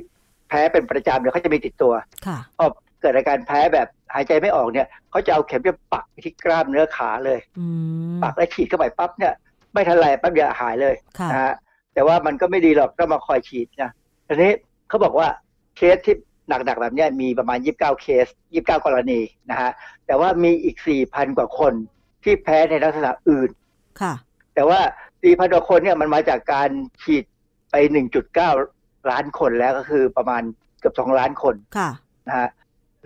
[0.49, 1.93] แพ้เป็นประจำเนี่ยเขาจะมีติดตัว
[2.27, 2.67] ค่ะพอ
[3.01, 7.67] เกิดอาการแพ้แบบหายใจไม่ออกเนี่ยเขาจะเอาเข็มไปปักไปที่กล้ามเนื้อขาเลยอื
[8.15, 9.35] มปักแล้วฉีดเข้าไปปั๊บเนี่ย
[9.73, 11.55] ไม่ทันไรปั๊บเดียวหายเลยค่ะนะฮะ
[11.95, 13.91] แต่ว่ามันก็ไม่ดีหรอกต้องมาคอยฉีดนะ
[14.29, 14.53] ทีนี้
[14.89, 15.29] เขาบอกว่า
[15.77, 16.17] เคสที่
[16.49, 19.21] หนักๆแบบเนี้ยมีประมาณ 29 เคส 29 กรณี
[19.51, 19.71] นะฮะ
[20.07, 20.77] แต่ว่ามีอีก
[21.07, 21.73] 4,000 กว่าคน
[22.25, 23.51] ที่แพ้ในลักษณะอื่น
[24.01, 24.15] ค่ะ
[24.55, 24.81] แต่ว่า
[25.19, 26.71] 4,000 กว่าคนเนี่ยมันมาจากการ
[27.03, 27.25] ฉีด
[27.71, 27.75] ไป
[28.43, 30.43] 1.9 ล้านคนแล้วก็คือประมาณ
[30.81, 31.91] เกือบ 2 ล้านคนค่ะ
[32.29, 32.49] นะฮะ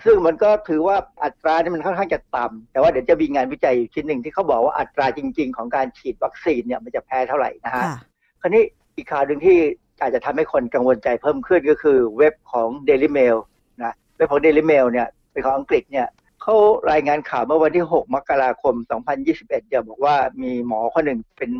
[0.04, 7.96] ซึ่งมันก็ถือว่าอัตรานี่มันค่อนข้างจะต่ำแต่ว่าเดี๋ยวจะมีงานวิจัยอยู่ชิ้นหนึ่งที่เขาบอกว่าอัตราจริง ๆ ของการฉีดวัคซีนเนี่ยมันจะแพ้เท่าไหร่นะฮะค่ะ
[8.40, 8.64] คราวนี้
[8.98, 9.58] อีกข่าวหนึ่งที่
[10.00, 13.36] อาจจะทำให้คนกังวลใจเพิ่มขึ้นก็คือเว็บของ Daily Mail
[13.84, 16.08] นะเว็บของ Daily Mail เนี่ยเป็นของอังกฤษเนี่ย
[16.42, 16.54] เขา
[16.90, 18.74] รายงานข่าวเมื่อวันที่ 6 มกราคม
[19.16, 21.50] 2021เนี่ยบอกว่ามีหมอคนหนึ่งเป็น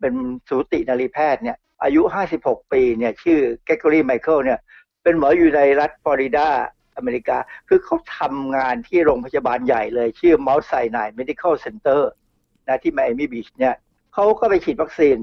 [0.00, 0.14] เป็น
[0.48, 2.02] สูตินารีแพทย์เนี่ยอายุ
[2.38, 4.58] 56 ปีเนี่ยชื่อ Gregory Michael เนี่ย
[5.02, 6.48] เป็นหมออยู่ในรัฐฟลอริดา
[6.96, 7.36] อเมริกา
[7.68, 12.00] คือเขาทำงานที่โรงพยาบาลใหญ่เลย ชื่อ Mount Sinai Medical Center
[12.68, 13.74] นะที่ไมอามี่บีชเนี่ย
[14.14, 15.16] เขาก็ไปฉีดวัคซีน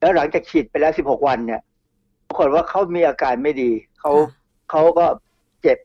[0.00, 1.60] แล้วหลังจากฉีดไปแล้ว16วันเนี่ย
[2.28, 3.70] ปรากฏว่าเขามีอาการไม่ดี
[4.00, 4.36] เขาค่ะ
[4.70, 5.06] เขาก็
[5.62, 5.78] เจ็บ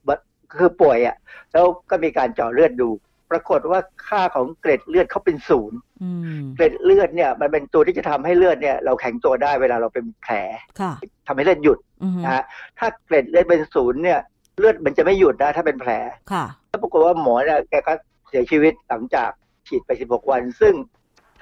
[0.57, 1.15] คือป่วยอะ่ะ
[1.53, 2.89] แล้วก็มีการเจาะเลือดดู
[3.31, 6.09] ปรากฏว่าค่าของเกล็ดเลือดเขาเป็นศูนย์อื
[6.39, 10.33] มเกล็ดเลือดเนี่ย มันเป็นตัวที่จะทำให้เลือดเนี่ย เราแข็งตัวได้เวลาเราเป็นแผล
[10.79, 10.91] ค่ะ
[11.27, 12.43] ทำให้เลือดหยุดอืมนะฮะ
[12.79, 14.19] ถ้าเกล็ดเลือดเป็นศูนย์เนี่ย
[14.59, 15.91] เลือดมันจะไม่หยุดนะถ้าเป็นแผล
[16.31, 17.93] ค่ะแล้วปรากฏว่าหมอเนี่ยแกก็
[18.29, 19.29] เสียชีวิตหลังจาก
[19.67, 20.73] ฉีดไป16วัน ซึ่ง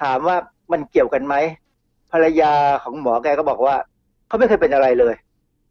[0.02, 0.36] ถามว่า
[0.72, 1.34] มันเกี่ยวกันไหม
[2.12, 2.52] ภรรยา
[2.82, 3.76] ของหมอแกก็บอกว่า
[4.26, 5.14] เขาไม่เคยเป็นอะไรเลย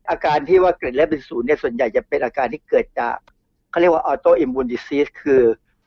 [0.09, 3.15] อาการที่ว่าเกล็ดเลือดเป็นศูนย์เนี่ยส่วนใหญ่จะเป็นอาการที่เกิดจาก
[3.69, 5.41] เขาเรียกว่า autoimmune disease คือ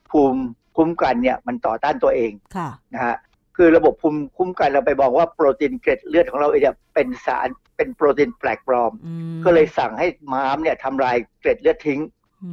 [0.09, 0.41] ภูมิ
[0.75, 3.15] คุ้มกันเนี่ยมันต่อต้านตัวเองค่ะนะฮะ
[3.57, 7.47] คือระบบภูมิคุ้มกันเราไปบอกว่าโปรตีนเกล็ดเลือดของเราเองเนี่ยเป็นสาร
[7.77, 12.01] เป็นโปรตีนแปลกปลอมอืมก็เลยสั่งให้ม้ามเนี่ยทำลายเกล็ดเลือดทิ้ง
[12.43, 12.51] อื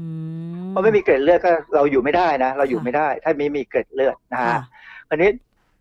[0.61, 4.61] มเพราะไม่มีเกล็ดเลือดก็เราอยู่ไม่ได้นะ เราอยู่ค่ะไม่ได้ ถ้าไม่มีเกล็ดเลือดนะค่ะฮะ
[5.11, 5.30] อันนี้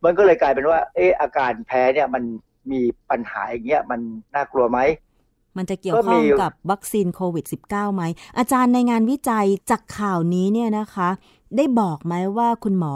[0.04, 2.24] มันก็เลยกลายเป็นว่า เอออาการแพ้เนี่ยมัน
[2.72, 4.00] มีปัญหาอย่างเงี้ยมัน
[4.36, 4.80] น่ากลัวไหม
[5.58, 8.04] มันจะเกี่ยวก็ข้มีองอยู่กับวัคซีนโควิด -19 ไหม
[8.38, 11.10] อาจารย์ในงานวิจัยจากข่าวนี้เนี่ยนะคะ
[11.58, 12.96] ได้บอกไหมว่าคุณหมอ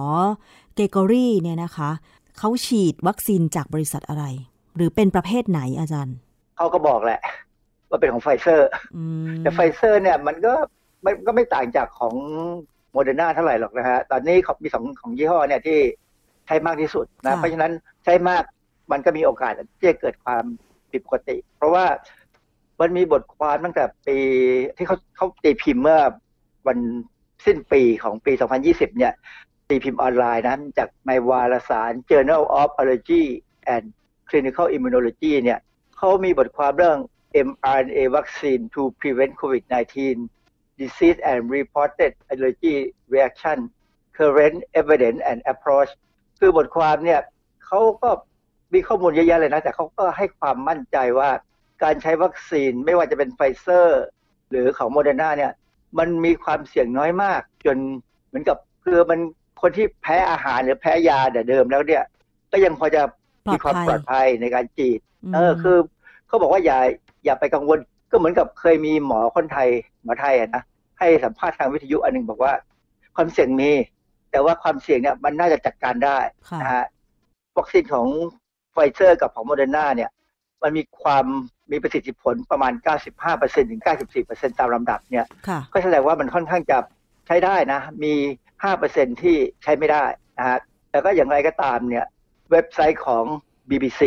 [0.75, 1.89] เกเกอรี่เนี่ยนะคะ
[2.37, 4.25] เขาฉีดวัคซีนจากบริษัทอะไร
[4.75, 6.15] หรือเป็นประเภทไหนอาจารย์
[6.57, 7.19] เขาก็บอกแหละ
[7.89, 10.53] ว่าเป็นของไฟเซอร์อืมแต่ไฟเซอร์เนี่ยมันก็
[11.05, 12.13] มันก็ไม่ต่างจากของ
[12.91, 15.79] โมเดอร์นาเท่าไหร่หรอกนะฮะ ตอนนี้เขามีสองของยี่ห้อเนี่ยที่
[16.45, 17.71] ใช้มากที่สุดนะเพราะฉะนั้น
[18.03, 18.43] ใช้มาก
[18.91, 20.43] มันก็มีโอกาสที่จะเกิดความ
[20.91, 21.85] ผิดปกติ เพราะว่า
[22.81, 24.17] มันมีบทความตั้งแต่ปี
[24.77, 25.99] ที่เขาเขาตีพิมพ์เมื่อ
[26.67, 26.77] วัน
[27.45, 28.33] สิ้นปีของปี
[28.65, 29.13] 2020 เนี่ย
[29.69, 33.23] ตีพิมพ์ออนไลน์นะจากในวารสาร Journal of Allergy
[33.73, 33.85] and
[34.29, 35.59] Clinical Immunology เนี่ย
[35.97, 36.99] เขามีบทความเรื่อง
[37.47, 39.95] mRNA vaccine to prevent COVID-19
[40.79, 42.75] disease and reported allergy
[43.13, 43.57] reaction
[44.17, 45.91] current evidence and approach
[46.39, 47.19] คือบทความเนี่ย
[47.65, 48.09] เขาก็
[48.73, 51.29] มีข้อมูลเยอะแยะเลยนะ แต่เขาก็ให้ความมั่นใจว่า
[51.83, 54.03] การใช้วัคซีนไม่ว่าจะเป็นไฟเซอร์
[54.49, 55.51] หรือของโมเดอร์นาเนี่ย
[55.99, 57.77] มันมีความเสี่ยงน้อยมาก จน
[58.27, 59.19] เหมือนกับคือมัน
[59.61, 62.03] คนที่แพ้อาหารหรือแพ้ยาแต่เดิมแล้วเนี่ย
[62.51, 63.01] ก็ยังพอจะ
[63.51, 64.99] มีความปลอดภัยในการฉีด
[65.33, 65.77] เออคือ
[66.27, 66.79] เขาบอกว่าอย่า
[67.25, 67.79] อย่าไปกังวล
[68.11, 69.69] ก็เหมือนกับเคยมีหมอคนไทย
[70.03, 70.63] หมอไทยอะนะ
[70.99, 72.53] ให้สัมภาษณ์ทางวิทยุอันหนึ่งบอกว่า
[73.15, 73.71] ความเสี่ยงมี
[74.35, 76.19] แต่ว่าความเสี่ยงเนี่ยมันน่าจะจัดการได้
[76.49, 76.85] ค่ะนะฮะ
[77.57, 78.07] วัคซีนของ
[78.73, 80.09] ไฟเซอร์กับของโมเดอร์นาเนี่ย
[80.63, 81.25] มันมีความ
[81.71, 82.73] มีประสิทธิผลประมาณ
[83.21, 83.81] 95%ถึง
[84.19, 86.77] 94%ตามลำดับเนี่ยค่ะก็แสดงว่ามันค่อนข้างจะ
[87.27, 88.13] ใช้ได้นะ มี
[88.67, 90.03] 5%ที่ใช้ไม่ได้
[90.37, 90.57] นะฮะ
[90.89, 92.05] แต่ก็อย่างไรก็ตามเนี่ย
[92.51, 93.23] เว็บไซต์ของ
[93.69, 94.01] BBC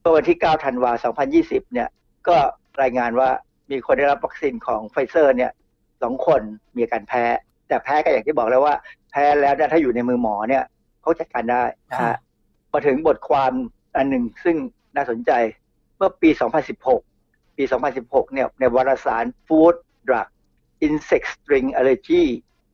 [0.00, 1.88] เมื่อวันที่ 9 ธันวาคม2020 เนี่ย
[2.28, 2.36] ก็
[2.82, 3.30] รายงานว่า
[3.70, 5.52] มีคนได้รับวัคซีนของไฟเซอร์เนี่ย
[6.02, 6.40] สองคน
[6.76, 7.24] มีอาการแพ้
[7.68, 8.74] แต่แพ้ก็อย่างที่บอกแล้วว่า
[9.05, 10.64] แพ้แล้วเนี่ยถ้าอยู่ในมือหมอเนี่ย
[11.02, 12.18] เขาจัดการได้นะค่ะฮะ
[12.72, 13.52] มาถึงบทความ
[13.96, 14.56] อันหนึ่งซึ่ง
[14.96, 15.32] น่าสนใจ
[15.96, 16.30] เมื่อปี
[16.92, 17.64] 2016 ปี
[17.98, 19.74] 2016 เนี่ยในวารสาร Food
[20.08, 20.28] Drug
[20.86, 22.24] Insect String Allergy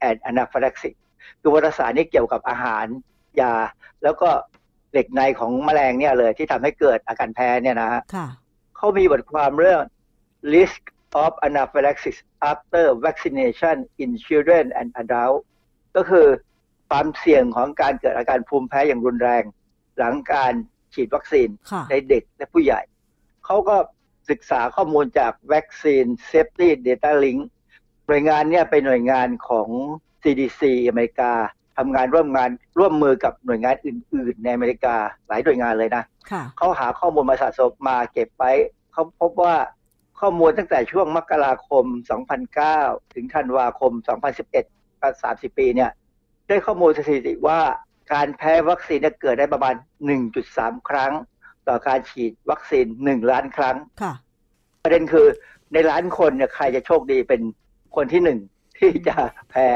[0.09, 0.97] and Anaphylaxis
[1.40, 2.86] คือวารสารนี้เกี่ยวกับอาหาร
[3.40, 3.55] ยา
[4.03, 4.30] แล้วก็
[4.93, 8.26] เหล็กในของแมลงเนี่ยเลยที่ทำให้เกิดอาการแพ้เนี่ยนะฮะค่ะ
[8.76, 9.82] เขามีบทความเรื่อง
[10.55, 10.82] risk
[11.22, 12.16] of anaphylaxis
[12.51, 15.47] after vaccination in children and adults
[15.97, 16.26] ก็คือ
[16.90, 19.43] ความเสี่ยงของการเกิดอาการภูมิแพ้อย่างรุนแรง
[19.99, 20.53] หลังการ
[20.95, 22.80] ฉีดวัคซีนค่ะในเด็กและผู้ใหญ่
[23.45, 23.76] เขาก็
[24.30, 27.40] ศึกษาข้อมูลจาก Vaccine Safety Data Link
[28.07, 29.68] หน่วยงานเนี่ยเป็นหน่วยงานของ
[30.22, 31.32] CDC อเมริกา
[31.78, 34.97] ทำงานร่วมงานร่วมมือกับหน่วยงานอื่น ๆ ในอเมริกา
[35.28, 38.53] หลายหน่วยงานเลยนะค่ะเขาหาข้อมูลมาสะสมมาเก็บไว้
[38.93, 39.57] เขาพบว่า
[40.20, 41.84] ข้อมูลตั้งแต่ช่วงมกราคม
[42.51, 43.93] 2009 ถึงธันวาคม
[44.38, 44.72] 2011
[45.03, 45.91] ก็30ปีเนี่ย
[46.49, 47.61] ได้ข้อมูลสถิติว่า
[48.13, 49.75] การแพ้วัคซีนเนี่ยเกิดได้ประมาณ
[50.31, 51.13] 1.3 ครั้ง
[51.69, 54.15] ต่อการฉีดวัคซีน 1 ล้านครั้งค่ะ
[54.83, 55.27] ประเด็นคือ
[55.73, 57.41] ในล้านคนเนี่ยใครจะโชคดีเป็น
[57.97, 58.39] คนที่หนึ่ง
[58.79, 59.17] ที่จะ
[59.51, 59.69] แพ้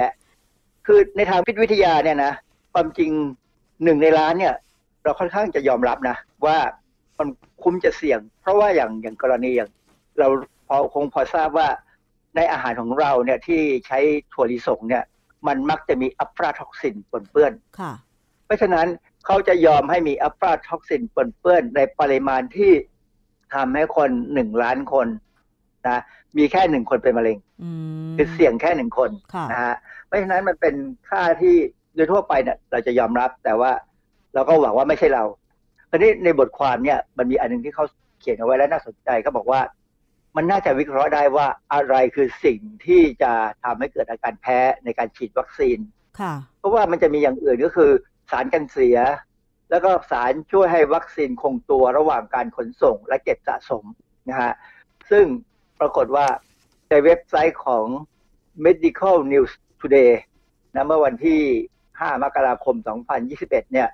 [0.86, 2.32] คือในทางพิษวิทยาเนี่ยนะ
[2.72, 3.10] ความจริง
[3.84, 4.54] หนึ่งในล้านเนี่ย
[5.02, 6.16] เราค่อนข้างจะยอมรับนะ
[6.46, 6.58] ว่า
[7.18, 7.28] มัน
[7.62, 9.70] คุ้มจะเสี่ยง เพราะว่าอย่างอย่างกรณีอย่าง
[10.18, 10.28] เรา
[10.68, 11.68] พอคงพอทราบว่า
[12.36, 13.98] ในอาหารของเราเนี่ยที่ใช้
[14.32, 15.04] ถั่วลิสงเนี่ย
[15.46, 17.92] มันมักจะมีอะฟลาท็อกซินปนเปื้อนค่ะ
[18.46, 18.86] เพราะฉะนั้น
[19.26, 22.72] เขาจะยอมให้มีอะฟลาท็อกซินปนเปื้อนในปริมาณที่
[23.54, 25.06] ทำให้คนหนึ่งล้านคน
[25.88, 26.00] นะ
[26.36, 27.70] มีแค่หนึ่งคนเป็นมะเร็งอื
[28.12, 29.76] มคือเสี่ยงแค่หนึ่งคนค่ะนะฮะ
[30.06, 30.74] เพราะฉะนั้นมันเป็น
[31.08, 31.54] ค่าที่
[31.94, 33.70] โดยทั่วไปเนี่ยเราจะยอมรับแต่ว่า
[34.34, 35.24] เราก็หวังว่าไม่ใช่เรา
[35.90, 37.84] คราวนี้ในบทความเนี่ยมันมีอันหนึงที่เขา
[38.20, 39.60] เขียนเอาไว้แล้วน่าสนใจก็บอกว่า
[40.36, 43.32] มันน่าจะวิเคราะห์ได้ว่าอะไรคือสิ่งที่จะ
[43.64, 45.78] ทำให้เกิดอาการแพ้ในการฉีดวัคซีน
[46.20, 47.90] ค่ะเพราะว่ามันจะมีอย่างอื่นก็คือ
[48.30, 48.98] สารกันเสีย
[49.70, 53.84] แล้วก็สารช่วยให้วัคซีนคงตัวระหว่างการขนส่งและเก็บสะสม
[54.28, 54.52] นะฮะ
[55.10, 55.26] ซึ่ง
[55.80, 56.26] ปรากฏว่า
[56.88, 57.86] ในเว็บไซต์ของ
[58.64, 60.12] Medical News Today
[60.74, 61.40] นะเมื่อวันที่
[61.84, 62.76] 5 มกราคม
[63.24, 63.88] 2021 เนี่ย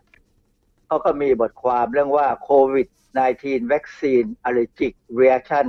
[0.86, 5.66] เขาก็มีบทความเรื่องว่า COVID-19 Vaccine Allergic Reaction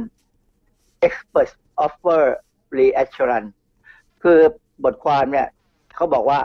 [1.06, 1.54] Experts
[1.86, 2.24] Offer
[2.78, 3.52] Reassurance
[4.24, 4.40] คือ
[4.84, 5.48] บทความเนี่ย
[5.96, 6.42] เขาบอกว่า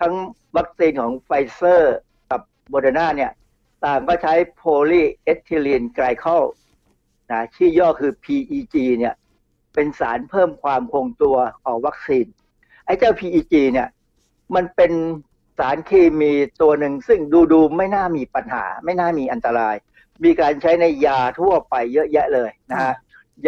[0.00, 0.14] ทั้ง
[0.56, 1.96] วัคซีนของไฟเซอร์
[2.30, 3.32] กับโมเดอร์นาเนี่ย
[3.84, 6.42] ต่างก็ใช้โพลีเอทิลีนไกลคอล
[7.30, 9.14] นะชื่อย่อคือ PEG เนี่ย
[9.74, 12.26] เป็นสารเพิ่มความคงตัวของวัคซีน
[12.86, 13.88] ไอ้เจ้า PEG เนี่ย
[14.54, 14.92] มันเป็น
[15.58, 16.32] สารเคมี
[16.62, 19.76] ตัวหนึ่งซึ่งดูดูๆไม่น่ามีปัญหา ไม่น่ามีอันตราย
[20.24, 22.94] มีการใช้ในยาทั่วไปเยอะแยะเลยนะฮะ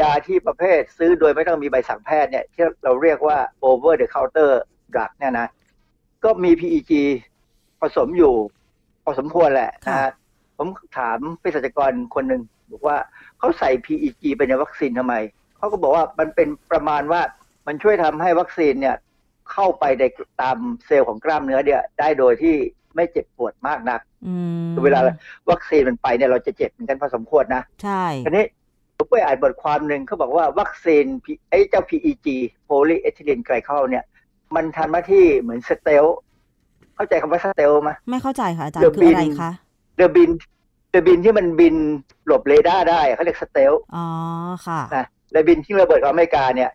[0.00, 4.50] ยาที่ประเภทซื้อโดยไม่ต้องมีใบสั่งแพทย์เนี่ยที่เราเรียกว่า over the counter
[4.94, 5.48] drug เนี่ยนะ
[6.24, 6.92] ก็มี PEG
[7.80, 8.34] ผสมอยู่
[9.04, 10.12] พอสมควรแหละนะฮะ
[10.56, 10.68] ผม
[10.98, 12.96] ถามเภสัชกรคนหนึ่งบอกว่า
[13.38, 15.14] เขาใส่ PEG ไปในวัคซีนทำไม
[15.56, 17.20] เขาก็บอกว่ามันเป็นประมาณว่า
[17.66, 18.96] มันช่วยทำให้วัคซีนเนี่ย
[19.52, 20.02] เข้าไปใน
[20.42, 20.56] ตาม
[20.86, 22.54] เซลล์ของกล้ามเนื้อเนี่ยได้โดยที่
[22.94, 25.00] ไม่เจ็บปวดมากนักอืมเวลา
[25.50, 28.44] วัคซีนมันไปเนี่ยเราจะเจ็บเหมือนกันพอสมควรนะ ใช่ทีนี้
[28.96, 32.26] ผมไปอ่านบทความหนึ่งเขาบอกว่าวัคซีน P- ไอ้เจ้า PEG
[32.68, 34.04] polyethylene glycol เนี่ย
[34.56, 36.04] มันทำหน้าที่เหมือน stealth
[36.96, 39.52] เข้าใจคำว่า stealth ไหมไม่เข้าใจค่ะอาจารย์เดี๋ยวคืออะไรบินคะ
[39.96, 40.30] เครื่องบิน
[40.90, 41.74] เครื่องบินที่มันบิน
[42.26, 44.06] หลบเรดาร์ได้อะเขาเรียก stealth อ๋อ
[44.66, 46.70] ค่ะนะและบินทิ้งระเบิดของอเมริกาเนี่ย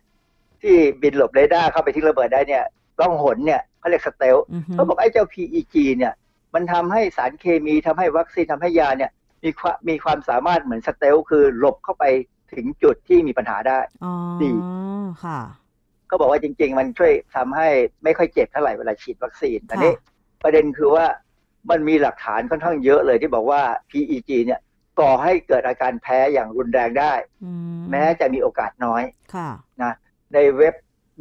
[0.62, 2.64] ที่บินหลบเรดาร์เข้าไปทิ้งระเบิดได้เนี่ย
[3.00, 6.12] ล่องหนเนี่ยเขาเรียก stealth อือฮึเขาบอกไอ้เจ้า PEG เนี่ย
[6.54, 9.10] มันทำให้สารเคมีทำให้วัคซีนทำให้ยาเนี่ย
[9.44, 12.04] มีความมีความสามารถเหมือน stealth คือหลบเข้าไป
[12.52, 14.12] ถึงจุดที่มีปัญหาได้อ๋อ
[14.42, 14.50] ดี
[15.24, 15.40] ค่ะ
[16.10, 17.68] ก็บอกว่าจริง ๆ มันช่วยทำให้
[18.04, 19.92] ไม่ค่อยเจ็บเท่าไหร่เวลาฉีดวัคซีนอันนี้
[20.42, 21.06] ประเด็นคือว่า
[21.70, 23.60] มันมีหลักฐานค่อนข้างเยอะเลยที่บอกว่า
[23.90, 24.60] PEG เนี่ย
[25.00, 27.12] ก่อให้เกิดอาการแพ้อย่างรุนแรงได้
[27.44, 29.02] อืมแม้จะมีโอกาสน้อย
[29.34, 29.48] ค่ะ
[29.82, 29.92] นะ
[30.34, 30.74] ในเว็บ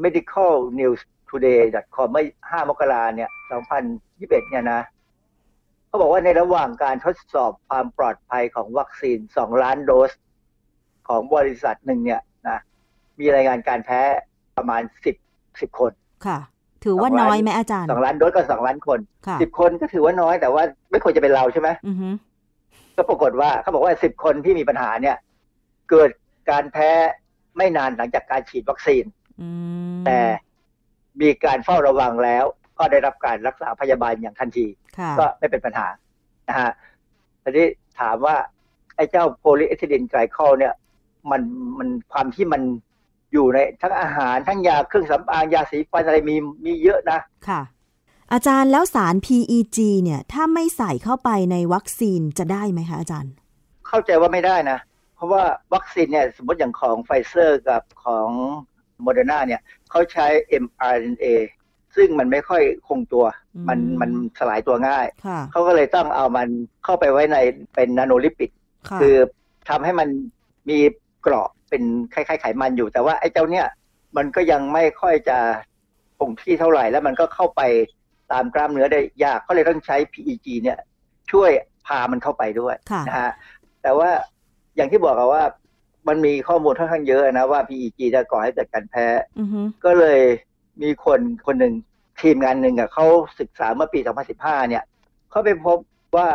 [0.03, 3.29] medicalnewstoday.com เมื่อ5มกราเนี่ย
[3.89, 4.81] 2021 เนี่ยนะ
[5.89, 10.11] เขาบอกว่าในระหว่างการทดสอบความปลอดภัยของวัคซีน2ล้านโดส
[11.07, 12.59] ของบริษัทหนึ่งเนี่ยนะ
[13.19, 14.01] มีรายงานการแพ้
[14.57, 14.81] ประมาณ
[15.21, 15.91] 10 10คน
[16.25, 16.39] ค่ะ
[16.83, 22.09] ถือว่าสองล้านน้อยไหมอาจารย์สองล้านโดสก็สองล้านคนค่ะสิบคนก็ถือว่าน้อยแต่ว่าไม่ควรจะเป็นเราใช่ไหมอือฮึ
[22.97, 25.17] ก็ปรากฏว่าเขาบอกว่าสิบคนที่มีปัญหาเนี่ย
[25.89, 26.09] เกิด
[26.49, 26.89] การแพ้
[27.57, 29.03] ไม่นานหลังจากการฉีดวัคซีน
[29.41, 29.49] อื
[29.95, 30.19] มแต่
[31.21, 32.45] มีการเฝ้าระวังแล้ว
[32.79, 34.65] ก็ได้รับการรักษาพยาบาลอย่างทันที
[34.97, 35.87] ค่ะก็ไม่เป็นปัญหา
[36.49, 36.71] นะฮะ
[37.43, 37.67] ทีนี้
[37.99, 38.35] ถามว่า
[38.95, 40.73] ไอ้เจ้าโพลีเอทิลีนไกลคอลเนี่ย
[41.31, 41.41] มัน
[41.77, 42.61] มันความที่มัน
[43.33, 47.61] อยู่ในทั้งอาหารทั้งยาเครื่องสำอางยาสีฟันอะไรมีมีเยอะนะค่ะ
[48.33, 53.33] อาจารย์แล้วสาร PEG เนี่ย ถ้าไม่ใส่เข้าไปในวัคซีนจะได้ไหมคะอาจารย์
[53.87, 54.79] เข้าใจว่าไม่ได้นะ
[55.15, 58.29] เพราะว่าวัคซีนเนี่ย สมมติอย่างของไฟเซอร์กับของ
[59.01, 60.27] โมเดอร์นาเนี่ยเขาใช้
[60.63, 61.25] mRNA
[61.95, 63.25] ซึ่งมันไม่ค่อยคงตัว
[63.55, 64.09] อืมมันมัน
[64.39, 66.47] สลายตัวง่ายค่ะเขาก็เลยต้องเอามัน
[66.83, 67.37] เข้าไปไว้ใน
[67.75, 68.49] เป็นนาโนลิปิด
[68.89, 69.15] ค่ะคือ
[69.69, 70.07] ทำให้มัน
[70.69, 70.79] มี
[71.21, 71.83] เกราะเป็น
[72.13, 73.67] คล้ายๆไขมันอยู่ แต่ว่าไอ้เจ้าเนี่ย
[74.17, 75.37] มันก็ยังไม่ค่อยจะ
[76.17, 77.61] คงที่เท่าไหร่ แล้วมันก็เข้าไป
[78.31, 80.77] ตามกล้ามเนื้อได้ยากก็เลยต้องใช้ PEG เนี่ย
[81.31, 81.51] ช่วย
[81.87, 83.31] พามันเข้าไปด้วยค่ะนะฮะ
[83.81, 84.09] แต่ว่า
[84.75, 85.43] อย่างที่บอกอะว่า
[86.07, 89.05] มันมีข้อมูลค่อนข้างเยอะนะว่า PEG จะก่อให้เกิดการแพ้
[89.39, 90.21] อือฮึก็เลย
[90.81, 91.73] มีคนคนหนึ่ง
[92.21, 93.05] ทีมงานหนึ่งอะเขา
[93.39, 93.99] ศึกษาเมื่อปี
[94.35, 94.83] 2015 เนี่ย
[95.29, 95.77] เขาไปพบ
[96.15, 96.27] ว่า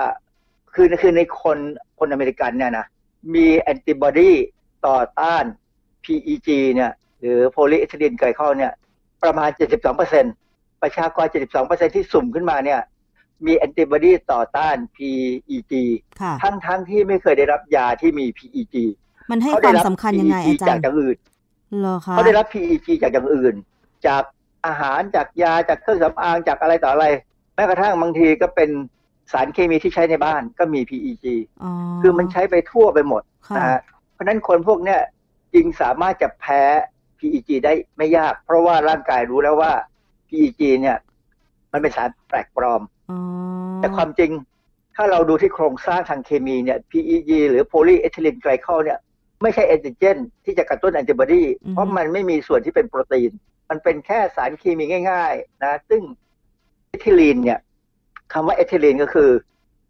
[0.74, 1.58] คือคือในคน
[1.98, 2.86] คนอเมริกันเนี่ยนะ
[3.34, 4.32] มีแอนติบอดี
[4.86, 5.44] ต่อต้าน
[6.04, 8.72] PEG เนี่ยหรือ polyethylene glycol เนี่ย
[9.22, 9.48] ประมาณ
[10.16, 11.26] 72%ประชากร
[11.60, 12.80] 72%ที่สุ่มขึ้นมาเนี่ย
[13.46, 15.72] มีแอนติบอดีต่อต้าน PEG
[16.20, 18.74] ค่ะทั้งทั้งที่ไม่เคยได้รับยาที่มี PEG
[19.30, 21.16] มันให้เขาคได้วามรับสำคัญยังไง PEG อาจาจากรย์อย่างอื่น
[21.80, 23.54] เหรอคะเขาได้รับ PEG จากอย่างอื่น
[24.06, 24.22] จาก
[24.66, 27.06] อาหารจากยาจากเครื่องสำอางจากอะไรต่ออะไร
[27.54, 28.70] แม้กระทั่งบางทีก็เป็น
[29.32, 31.24] สารเคมีที่ใช้ในบ้านก็มี PEG
[31.62, 31.70] อ๋อ
[32.02, 33.80] คือมันใช้ไปทั่วไปหมดค่ะนะฮะ
[34.12, 35.00] เพราะฉะนั้นคนพวกเนี้ย
[35.54, 36.62] จริงสามารถจะแพ้
[37.18, 39.72] PEG ได้ไม่ยาก เพราะว่าร่างกายรู้แล้วว่า
[40.28, 40.96] PEG เนี่ย
[41.72, 43.18] มันเป็นสารแปลกปลอมอ๋อ
[43.78, 44.30] แต่ความจริง
[44.96, 48.98] ถ้าเราดูที่โครงสร้างทางเคมีเนี่ย PEG หรือ polyethylene glycol เนี่ย
[49.42, 51.42] ไม่ใช่แอนติเจนที่จะกระตุ้นแอนติบอดี
[51.72, 53.32] เพราะมันไม่มีส่วนที่เป็นโปรตีน
[53.70, 56.02] มันเป็นแค่สารเคมีง่าย ๆ นะ ซึ่ง
[56.88, 57.60] เอทิลีนเนี่ย
[58.32, 59.30] คำว่าเอทิลีนก็คือ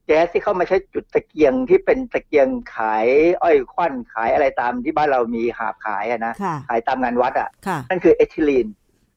[0.07, 3.07] แก๊สที่เข้ามาใช้จุดตะเกียงที่เป็นตะเกียงขาย
[3.43, 8.67] อ้อยควันขายอะไรตามที่บ้านเรามีหาบขายอะนะค่ะขายตามงานวัดอะค่ะนั่นคือเอทิลีน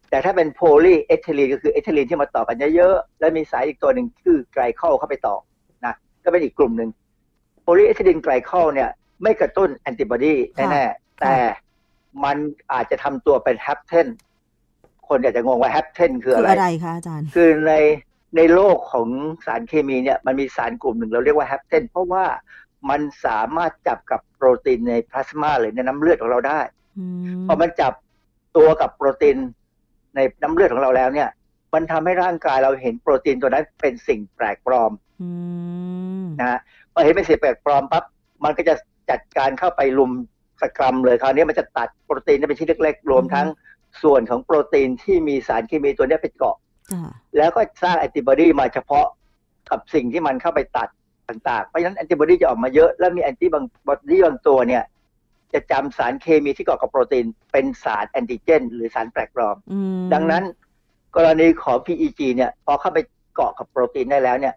[0.10, 5.36] แต่ถ้าเป็นโพลีเอทิลีนก็คือเอทิลีนที่มาต่อกันเยอะๆแล้วมีสายอีกตัวหนึ่งคือไกลคอลเข้าไปต่อ
[5.86, 5.94] นะ
[6.24, 6.90] ก็เป็นอีกกลุ่มหนึ่ง
[7.62, 8.90] polyethylene glycol เนี่ย
[9.24, 11.36] ไม่กระตุ้นแอนติบอดีค่ะแน่ๆแต่
[12.24, 12.38] มัน
[12.74, 14.08] อาจจะทำตัวเป็น hapten
[15.10, 17.74] คนอาจจะงงว่า hapten คือคืออะไรอะไรคะอาจารย์ คือใน
[18.38, 19.08] ในโลกของ
[19.46, 22.26] สารเคมีเนี่ยมันมีสารกลุ่มหนึ่งเราเรียกว่า hapten เพราะว่า
[22.90, 26.60] มันสามารถจับกับโปรตีนในพลาสมาหรือในน้ำเลือดของเราได้
[26.98, 27.06] อื
[27.44, 27.94] มพอมันจับ
[28.58, 29.38] ตัวกับโปรตีน
[30.16, 31.30] ในน้ำเลือดของเราแล้วเนี่ย
[31.74, 34.92] มันทำให้ร่างกายเราเห็นโปรตีนตัวนั้นเป็นสิ่งแปลกปลอม
[35.22, 35.30] อื
[36.24, 36.60] มนะฮะ
[36.94, 38.04] พอเห็นเป็นสิ่งแปลกปลอมปั๊บ
[38.44, 38.76] มันก็จะ
[39.10, 40.12] จัดการเข้าไปลุม
[40.62, 43.48] สกรัมเลยคราวนี้มันจะตัดโปรตีนนั้นเป็นชิ้นเล็กๆรวมทั้ง
[44.04, 46.58] ส่วนของโปรตีนที่มีสารเคมีตัวเนี้ยไปเกาะ
[46.92, 49.06] จ้ะแล้วก็สร้างแอนติบอดีมาเฉพาะ
[49.70, 50.90] กับสิ่งที่มันเข้าไปตัด
[51.30, 53.48] ต่างๆ เพราะฉะนั้นแอนติบอดีจะออกมาเยอะ แล้วมีแอนติ
[53.88, 54.84] บอดีบางตัวเนี่ย
[55.54, 60.44] จะจำสารเคมีที่เกาะกับโปรตีน เป็นสารแอนติเจน หรือสารแปลกปลอมอืมดังนั้น
[61.16, 63.00] กรณีของ PEG เนี่ยพอเข้าไป
[63.36, 64.56] เกาะกับโปรตีนได้แล้วเนี่ย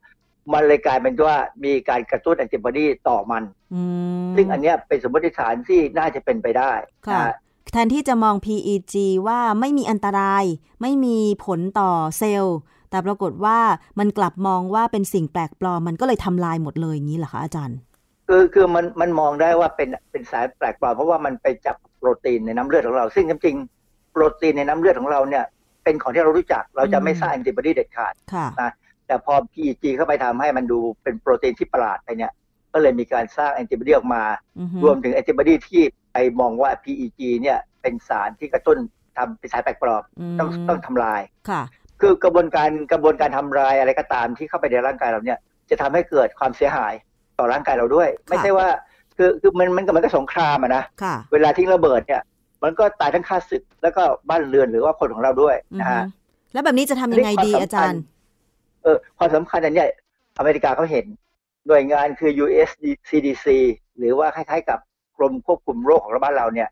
[0.53, 3.43] มันเลยกลายเป็นว่ามีการกระตุ้นแอนติบอดีต่อมัน
[3.75, 3.83] อื
[4.23, 6.73] มซึ่งอันเนี้ยเป็นสมมติฐานที่น่าจะเป็นไปได้
[7.09, 7.35] ค่ะนะฮะ
[7.73, 8.95] แทนที่จะมอง PEG
[9.27, 10.45] ว่าไม่มีอันตราย
[10.81, 12.57] ไม่มีผลต่อเซลล์
[12.91, 13.59] แต่ปรากฏว่า
[13.99, 17.79] มันกลับมองว่าเป็นสิ่งแปลกปลอม มันก็เลยทำลายหมดเลยอย่างนี้เหรอคะอาจารย์
[18.29, 25.45] คือคือมันมันมองได้ว่าเป็นเป็นสารแปลกปลอมเพราะว่ามันไปจับโปรตีนในน้ำเลือดของเรา ซึ่งจริงๆโปรตีนในน้ำเลือดของเราเนี่ย
[25.85, 28.71] เป็นของที่เรารู้จักเราจะไม่สร้างแอนติบอดีเด็ดขาดค่ะนะ
[29.07, 32.33] แต่พอ PEG เข้าไปทำให้มันดูเป็นโปรตีนที่ประหลาดไปเนี่ย
[32.73, 34.23] ก็เลยมีการสร้างแอนติบอดีออกมา
[34.59, 35.83] อือฮึรวมถึงแอนติบอดีที่
[36.13, 38.79] ไปมองว่า PEG เนี่ยเป็นสารที่กระตุ้น
[39.17, 40.03] ทำเป็นสารแปลกปลอม
[40.33, 41.63] มต้องต้องทำลายค่ะ
[42.01, 45.39] คือกระบวนการกระบวนการทำลายอะไรก็ตามที่เข้าไปในร่างกายเราเนี่ย
[45.71, 46.95] จะทำให้เกิดความเสียหาย
[47.39, 48.69] ต่อร่างกายเราด้วย ไม่ใช่ว่า
[49.17, 52.23] คือคือมันมันก็มันก็สงครามอะนะค่ะเวลาทิ้งระเบิดเนี่ย
[52.63, 56.05] มันก็ตายทั้งค่าศึก แล้วก็บ้านเรือนหรือว่าคนของเราด้วยอือนะฮึฮะ
[56.53, 59.89] แล้วแบบนี้จะทำยังไงดีอันนี้ความอาจารย์สำคัญเออความสำคัญอันเนี้ย
[60.39, 61.05] อเมริกาเขาเห็น
[61.67, 62.71] หน่วยงานคือ US
[63.09, 63.47] CDC
[63.99, 64.90] หรือว่าคล้ายๆกับก
[65.23, 66.69] รมควบคุมโรคของบ้านเราเนี่ย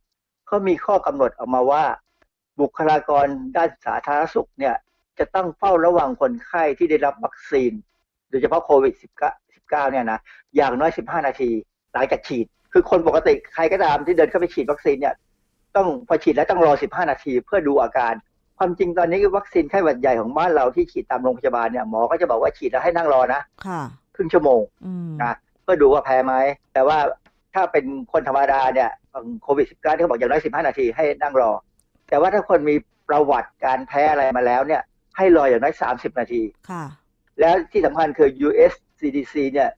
[0.47, 1.85] เขามีข้อกำหนดออกมาว่า
[2.61, 3.27] บุคลากร
[3.57, 4.75] ด้านสาธารณสุขเนี่ย
[5.19, 7.73] จะต้องเฝ้าระวังคนไข้ที่ได้รับวัคซีน
[8.31, 8.95] โดยเฉพาะโควิด
[9.39, 10.19] 19 เนี่ยนะ
[10.57, 11.51] อย่างน้อย 15 นาที
[11.93, 15.15] หลังจากฉีด คือคนปกติใครก็ตามที่เดินเข้าไปฉีดวัคซีนเนี่ย
[15.77, 18.15] ต้องพอฉีดแล้วต้องรอ 15 นาทีเพื่อดูอาการ
[18.59, 23.81] ความจริงตอนนี้วัคซีนไข้หวัดใหญ่ของบ้านเราที่ฉีดตามโรงพยาบาลเนี่ยหมอก็จะบอกว่าฉีดแล้วให้นั่งรอนะค่ะ
[24.15, 25.33] ครึ่งชั่วโมงอืมนะ
[25.63, 26.35] เพื่อดูว่าแพ้ไหม
[26.73, 26.99] แต่ว่า
[27.55, 28.91] ถ้าเป็นคนธรรมดาเนี่ย
[29.43, 31.51] โควิด -19 ที่เขาบอกอย่างน้อย 15 นาทีให้นั่งรอ
[32.09, 32.77] แต่ว่าถ้าคนมี
[33.09, 34.83] ประวัติการแพ้อะไรมาแล้วเนี่ย
[35.17, 36.85] ให้รออย่างน้อย 30 นาทีค่ะ
[37.41, 39.71] แล้วที่สำคัญคือ US CDC เนี่ย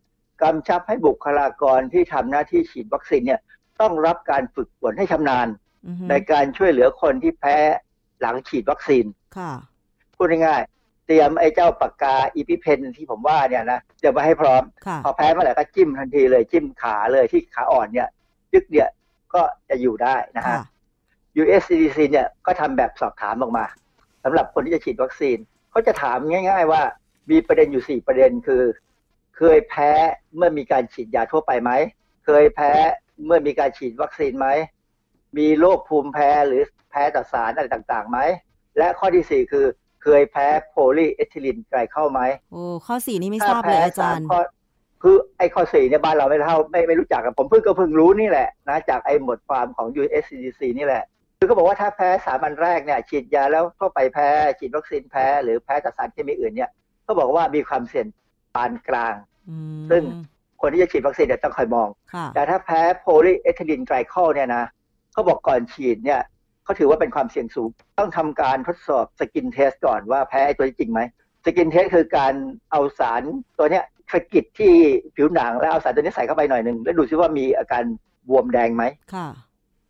[0.43, 3.41] กำชับให้บุคลากรที่ทำหน้าที่ฉีดวัคซีนเนี่ย
[3.81, 5.49] ต้องรับการฝึกฝนให้ชำนาญ
[5.87, 7.57] อือฮึในการช่วยเหลือคนที่แพ้
[8.21, 9.05] หลังฉีดวัคซีน
[9.39, 9.53] ค่ะ
[10.17, 10.80] พูดง่ายๆ
[11.11, 18.09] เตรียมไอ้เจ้าปากกาอีพิเพนที่ผมว่าเนี่ยนะเดี๋ยวมาให้พร้อมค่ะพอแพ้เมื่อไหร่ก็จิ้มทันทีเลยจิ้มขาเลยที่ขาอ่อนเนี่ย
[18.53, 18.89] ยึกเนี่ย
[19.35, 20.63] ก็จะอยู่ได้นะฮะค่ะ
[21.41, 23.65] USCDC เนี่ยก็ทำแบบสอบถามออกมา
[24.25, 25.39] สำหรับคนที่จะฉีดวัคซีน
[25.71, 26.83] เขาจะถามง่าย ๆ ว่า
[27.31, 28.63] มีประเด็นอยู่สี่ประเด็นคือ
[29.37, 29.91] เคยแพ้
[30.37, 31.71] เมื่อมีการฉีดยาทั่วไปไหม
[32.27, 32.73] เคยแพ้
[33.25, 34.49] เมื่อมีการฉีดวัคซีนไหม
[35.39, 38.19] มีโรคภูมิแพ้หรือแพ้ต่อสารอะไรต่างๆไหม
[38.79, 39.67] และข้อที่สี่คือ
[40.03, 42.21] เคยแพ้ polyethylene glycol ไหม
[42.53, 44.39] โอ้ข้อสี่นี่ไม่ทราบเลยอาจารย์ข้อ
[45.03, 51.05] คือไอ้ข้อสี่เนี่ยบ้านเราไม่เท่าไม่ไม่รู้จักกับผมเพิ่งก็เพิ่งรู้นี่แหละนะจากไอ้บทความของ USCDC นี่แหละ
[51.39, 54.29] คือเขาบอกว่าถ้าแพ้สามอันแรกเนี่ยฉีดยาแล้วเข้าไปแพ้
[54.59, 56.71] ฉีดวัคซีนแพ้หรือแพ้ต่อสารเคมีอื่นเนี่ย
[57.05, 58.07] เขาบอกว่ามีความเสี่ยง
[58.55, 59.15] ปานกลาง
[59.51, 60.03] อืมซึ่ง
[60.61, 64.65] คนที่จะฉีดวัคซีนเนี่ยต้องคอยมองค่ะแต่ถ้าแพ้ polyethylene glycol เนี่ยนะ
[65.13, 66.21] เขาบอกก่อนฉีดเนี่ย
[66.71, 71.01] เขาถือว่าเป็นความเสี่ยงสูง ต้องทำการทดสอบ skin test ก่อนว่าแพ้ไอ้ตัวนี้จริงไหม
[71.45, 72.35] skin test คือการ
[72.71, 73.23] เอาสาร
[73.59, 74.75] ตัวเนี้ยสะกิดที่
[75.17, 77.83] ผิวหนังแล้วเอาสารตัวนี้ใส่เข้าไปหน่อยหนึ่งแล้วดูซิว่ามีอาการ
[78.29, 79.29] บวมแดงไหมค่ะ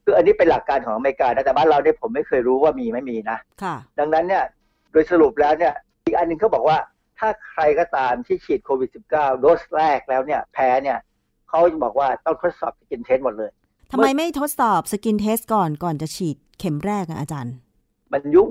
[0.04, 4.44] คืออันนี้เป็นหลักการของอเมริกานะแต่บ้านเราเนี่ยผมไม่เคยรู้ว่ามีไม่มีนะค่ะ ดังนั้นเนี่ย
[4.92, 5.74] โดยสรุปแล้วเนี่ย
[6.04, 6.78] อีกอันหนึงเขาบอกว่า
[7.18, 10.98] ถ้าใครก็ตามที่ฉีดโควิด -19 โดสแรกแล้วเนี่ยแพ้เนี่ย
[11.48, 13.50] เขาจะบอกว่าต้องทดสอบ skin test หมดเลย
[13.92, 17.54] ทำไมไม่ทดสอบ skin test ก่อนก่อนจะฉีด เข็มแรกอะอาจารย์
[18.12, 18.48] มันยุ่ง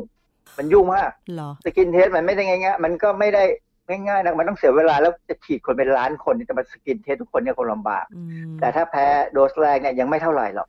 [0.58, 3.44] มันยุ่งมากเหรอ skin test มันไม่ได้ง่ายๆมันก็ไม่ได้
[3.90, 10.68] ง่ายๆนะมันต้องเสียเวลาแล้วจะฉีดคนเป็นล้านคนจะมา skin test ทุกคนเนี่ยคงลำบากอืมแต่ถ้าแพ้โดสแรกเนี่ยยังไม่เท่าไหร่หรอก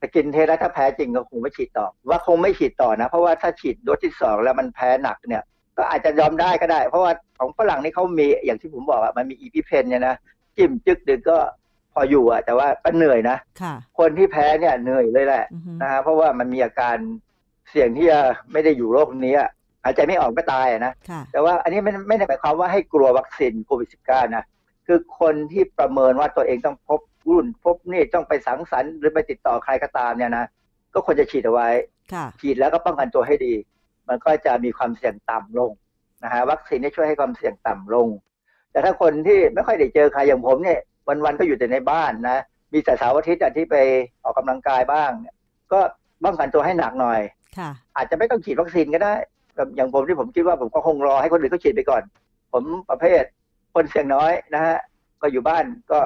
[0.00, 5.42] skin test แล้วถ้าแพ้จริงก็คงไม่ฉีดต่อ ว่าคงไม่ฉีดต่อนะ เพราะว่าถ้าฉีดโดสที่สองแล้วมันแพ้หนักเนี่ย
[5.76, 10.14] ก็อาจจะยอมได้ก็ได้ เพราะว่าของฝรั่งนี่เขามีอย่างที่ผมบอกอะมันมี EpiPen เนี่ยนะ
[10.56, 11.38] จิ้มจึกดึกก็
[11.92, 16.96] พออยู่อะแต่ว่าก็เหนื่อยนะค่ะ คนที่แพ้เนี่ยเหนื่อยเลยแหละอือฮึนะฮะเพราะว่ามันมีอาการ
[17.70, 18.20] เสี่ยงที่จะ
[18.52, 19.50] ไม่ได้อยู่โรคนี้อะ
[19.84, 24.44] หายใจไม่ออกก็ตายอะนะค่ะแต่ว่าอันนี้ไม่ไม่ได้หมายความว่าให้กลัววัคซีนโควิด -19 นะ
[24.86, 30.46] คือคนที่ประเมินว่าตัวเองต้องพบรุ่น พบนี่ต้องไปสังสรรค์หรือไปติดต่อใครก็ตามเนี่ยนะ
[30.94, 31.68] ก็ควรจะฉีดเอาไว้
[32.12, 33.54] ค่ะฉีดแล้วก็ป้องกันตัวให้ดี
[34.08, 35.70] มันก็จะมีความเสี่ยงต่ำลง
[36.24, 38.08] นะฮะวัคซีนนี่ช่วยให้ความเสี่ยงต่ำลง
[38.70, 42.42] แต่ถ้าคนที่ไม่ค่อยได้เจอใครอย่างผมเนี่ย วันๆก็อยู่แต่ในบ้านนะ
[42.72, 43.76] มีแต่เสาร์อาทิตย์อะที่ไป
[44.24, 45.34] ออกกำลังกายบ้างเนี่ย
[45.72, 45.80] ก็
[46.24, 47.20] ป้องกันตัวให้หนักหน่อย
[47.58, 49.14] ค่ะอาจจะไม่ต้องฉีดวัคซีนก็ได้
[49.56, 52.02] แบบอย่างผมที่ผมคิดว่าผมก็คงรอให้คนอื่นเขาฉีดไปก่อน
[52.52, 53.22] ผมประเภท
[53.74, 54.78] คนเสี่ยงน้อยนะฮะ
[55.22, 55.98] ก็อยู่บ้านก็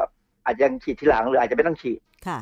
[0.45, 2.39] อาจจะยังฉีดทีหลังหรืออาจจะไม่ต้องฉีดค่ะ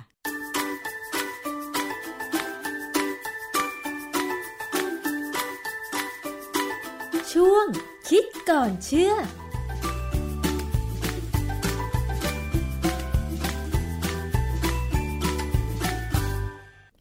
[7.33, 7.67] ช่วง
[8.09, 9.15] คิดก่อนเชื่อ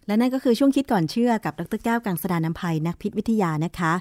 [0.07, 3.93] และนั่นก็คือช่วงคิดก่อนเชื่อกับดรแก้วกังสดานนภัยนักพิษวิทยานะคะ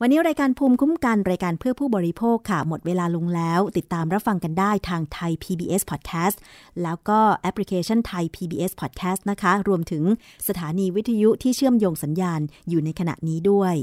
[0.00, 6.36] วันนี้รายการภูมิคุ้มกันรายการเพื่อผู้บริโภคค่ะ หมดเวลาลงแล้ว ติดตามรับฟังกันได้ทางไทย PBS Podcast
[6.82, 10.04] แล้วก็แอปพลิเคชันไทย PBS Podcast นะคะ รวมถึง
[10.48, 13.74] สถานีวิทยุที่เชื่อมโยงสัญญาณอยู่ในขณะนี้ด้วย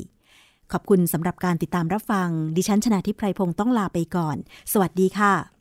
[0.72, 4.38] ขอบคุณสำหรับการติดตามรับฟัง ดิฉันชนะทิพไพรพงศ์ต้องลาไปก่อน
[4.72, 5.61] สวัสดีค่ะ